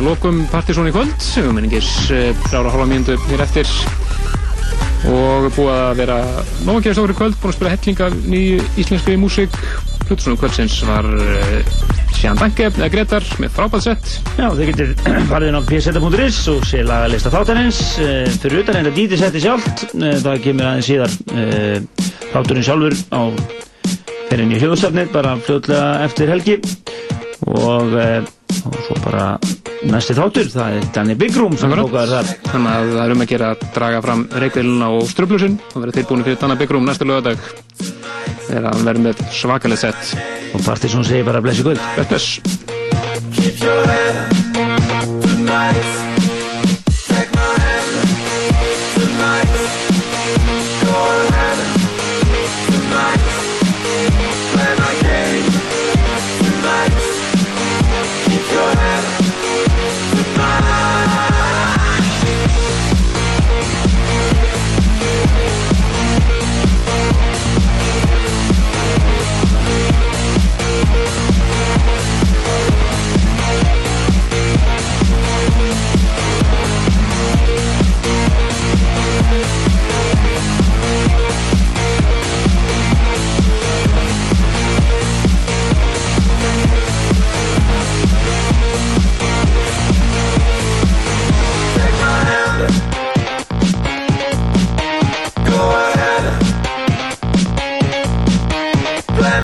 að 0.02 0.08
lokum 0.08 0.38
Partizón 0.50 0.88
í 0.88 0.92
kvöld, 0.94 1.14
við 1.14 1.52
minningis 1.54 1.88
frára 2.48 2.70
hálfa 2.72 2.86
mínútu 2.90 3.14
hér 3.28 3.42
eftir. 3.44 3.68
Og 5.06 5.46
búið 5.54 5.70
að 5.74 6.00
vera 6.00 6.16
nóg 6.66 6.80
að 6.80 6.86
gera 6.86 6.96
stóri 6.96 7.16
kvöld, 7.18 7.36
búin 7.38 7.52
að 7.52 7.56
spila 7.56 7.72
helling 7.74 8.02
af 8.02 8.16
nýju 8.32 8.64
íslenski 8.82 9.14
músík. 9.20 9.58
Plutusnúum 10.08 10.40
kvöldsins 10.40 10.80
var 10.88 11.06
uh, 11.06 11.76
Sján 12.16 12.40
Danke, 12.40 12.66
eða 12.72 12.88
Gretar, 12.90 13.26
með 13.38 13.52
frábæð 13.54 13.84
sett 13.84 14.08
Já, 14.34 14.48
þið 14.50 14.72
getur 14.72 14.90
farið 15.30 15.52
inn 15.52 15.60
á 15.62 15.62
pseta.is 15.68 16.40
og 16.50 16.66
sé 16.66 16.82
lagalista 16.86 17.32
þáttanins 17.32 17.80
uh, 18.02 18.26
fyrir 18.42 18.64
utan 18.64 18.80
enda 18.80 18.94
dítið 18.96 19.22
setti 19.22 19.44
sjálft. 19.44 19.86
Það 19.94 20.42
kemur 20.48 20.70
aðeins 20.72 20.90
síðar 20.90 21.14
þátturinn 22.32 22.66
sjálfur 22.66 22.98
á 23.14 23.22
fyrir 24.26 24.44
inn 24.46 24.56
í 24.58 24.62
hljóðsafnið 24.64 25.14
bara 25.14 25.38
fljóðlega 25.46 25.88
eftir 26.08 26.34
helgi. 26.34 26.58
Og, 27.52 27.98
og 28.62 28.76
svo 28.86 28.98
bara 29.02 29.32
næsti 29.90 30.16
þáttur, 30.16 30.48
það 30.52 30.76
er 30.78 30.88
Danny 30.94 31.16
Big 31.18 31.36
Room 31.38 31.56
sem 31.58 31.72
tókaður 31.74 32.14
þar. 32.16 32.32
Þannig 32.48 32.72
að 32.72 32.90
það 32.92 33.04
er 33.04 33.14
um 33.14 33.24
að 33.24 33.30
gera 33.32 33.50
að 33.52 33.66
draga 33.76 34.02
fram 34.06 34.24
reykveiluna 34.44 34.90
og 34.96 35.06
ströflusinn 35.10 35.58
og 35.72 35.78
vera 35.80 35.96
tilbúin 35.98 36.26
fyrir 36.26 36.40
Danna 36.42 36.58
Byggrúm 36.60 36.88
næsta 36.88 37.08
lögadag 37.08 37.46
þegar 38.46 38.68
hann 38.70 38.88
verður 38.88 39.06
með 39.08 39.24
svakalega 39.34 39.86
sett. 39.86 40.16
Og 40.52 40.66
Partizón 40.66 41.06
segir 41.08 41.26
bara 41.26 41.40
blessi 41.44 41.64
gull 41.66 41.80
Bless, 41.96 42.10
bless 42.12 42.61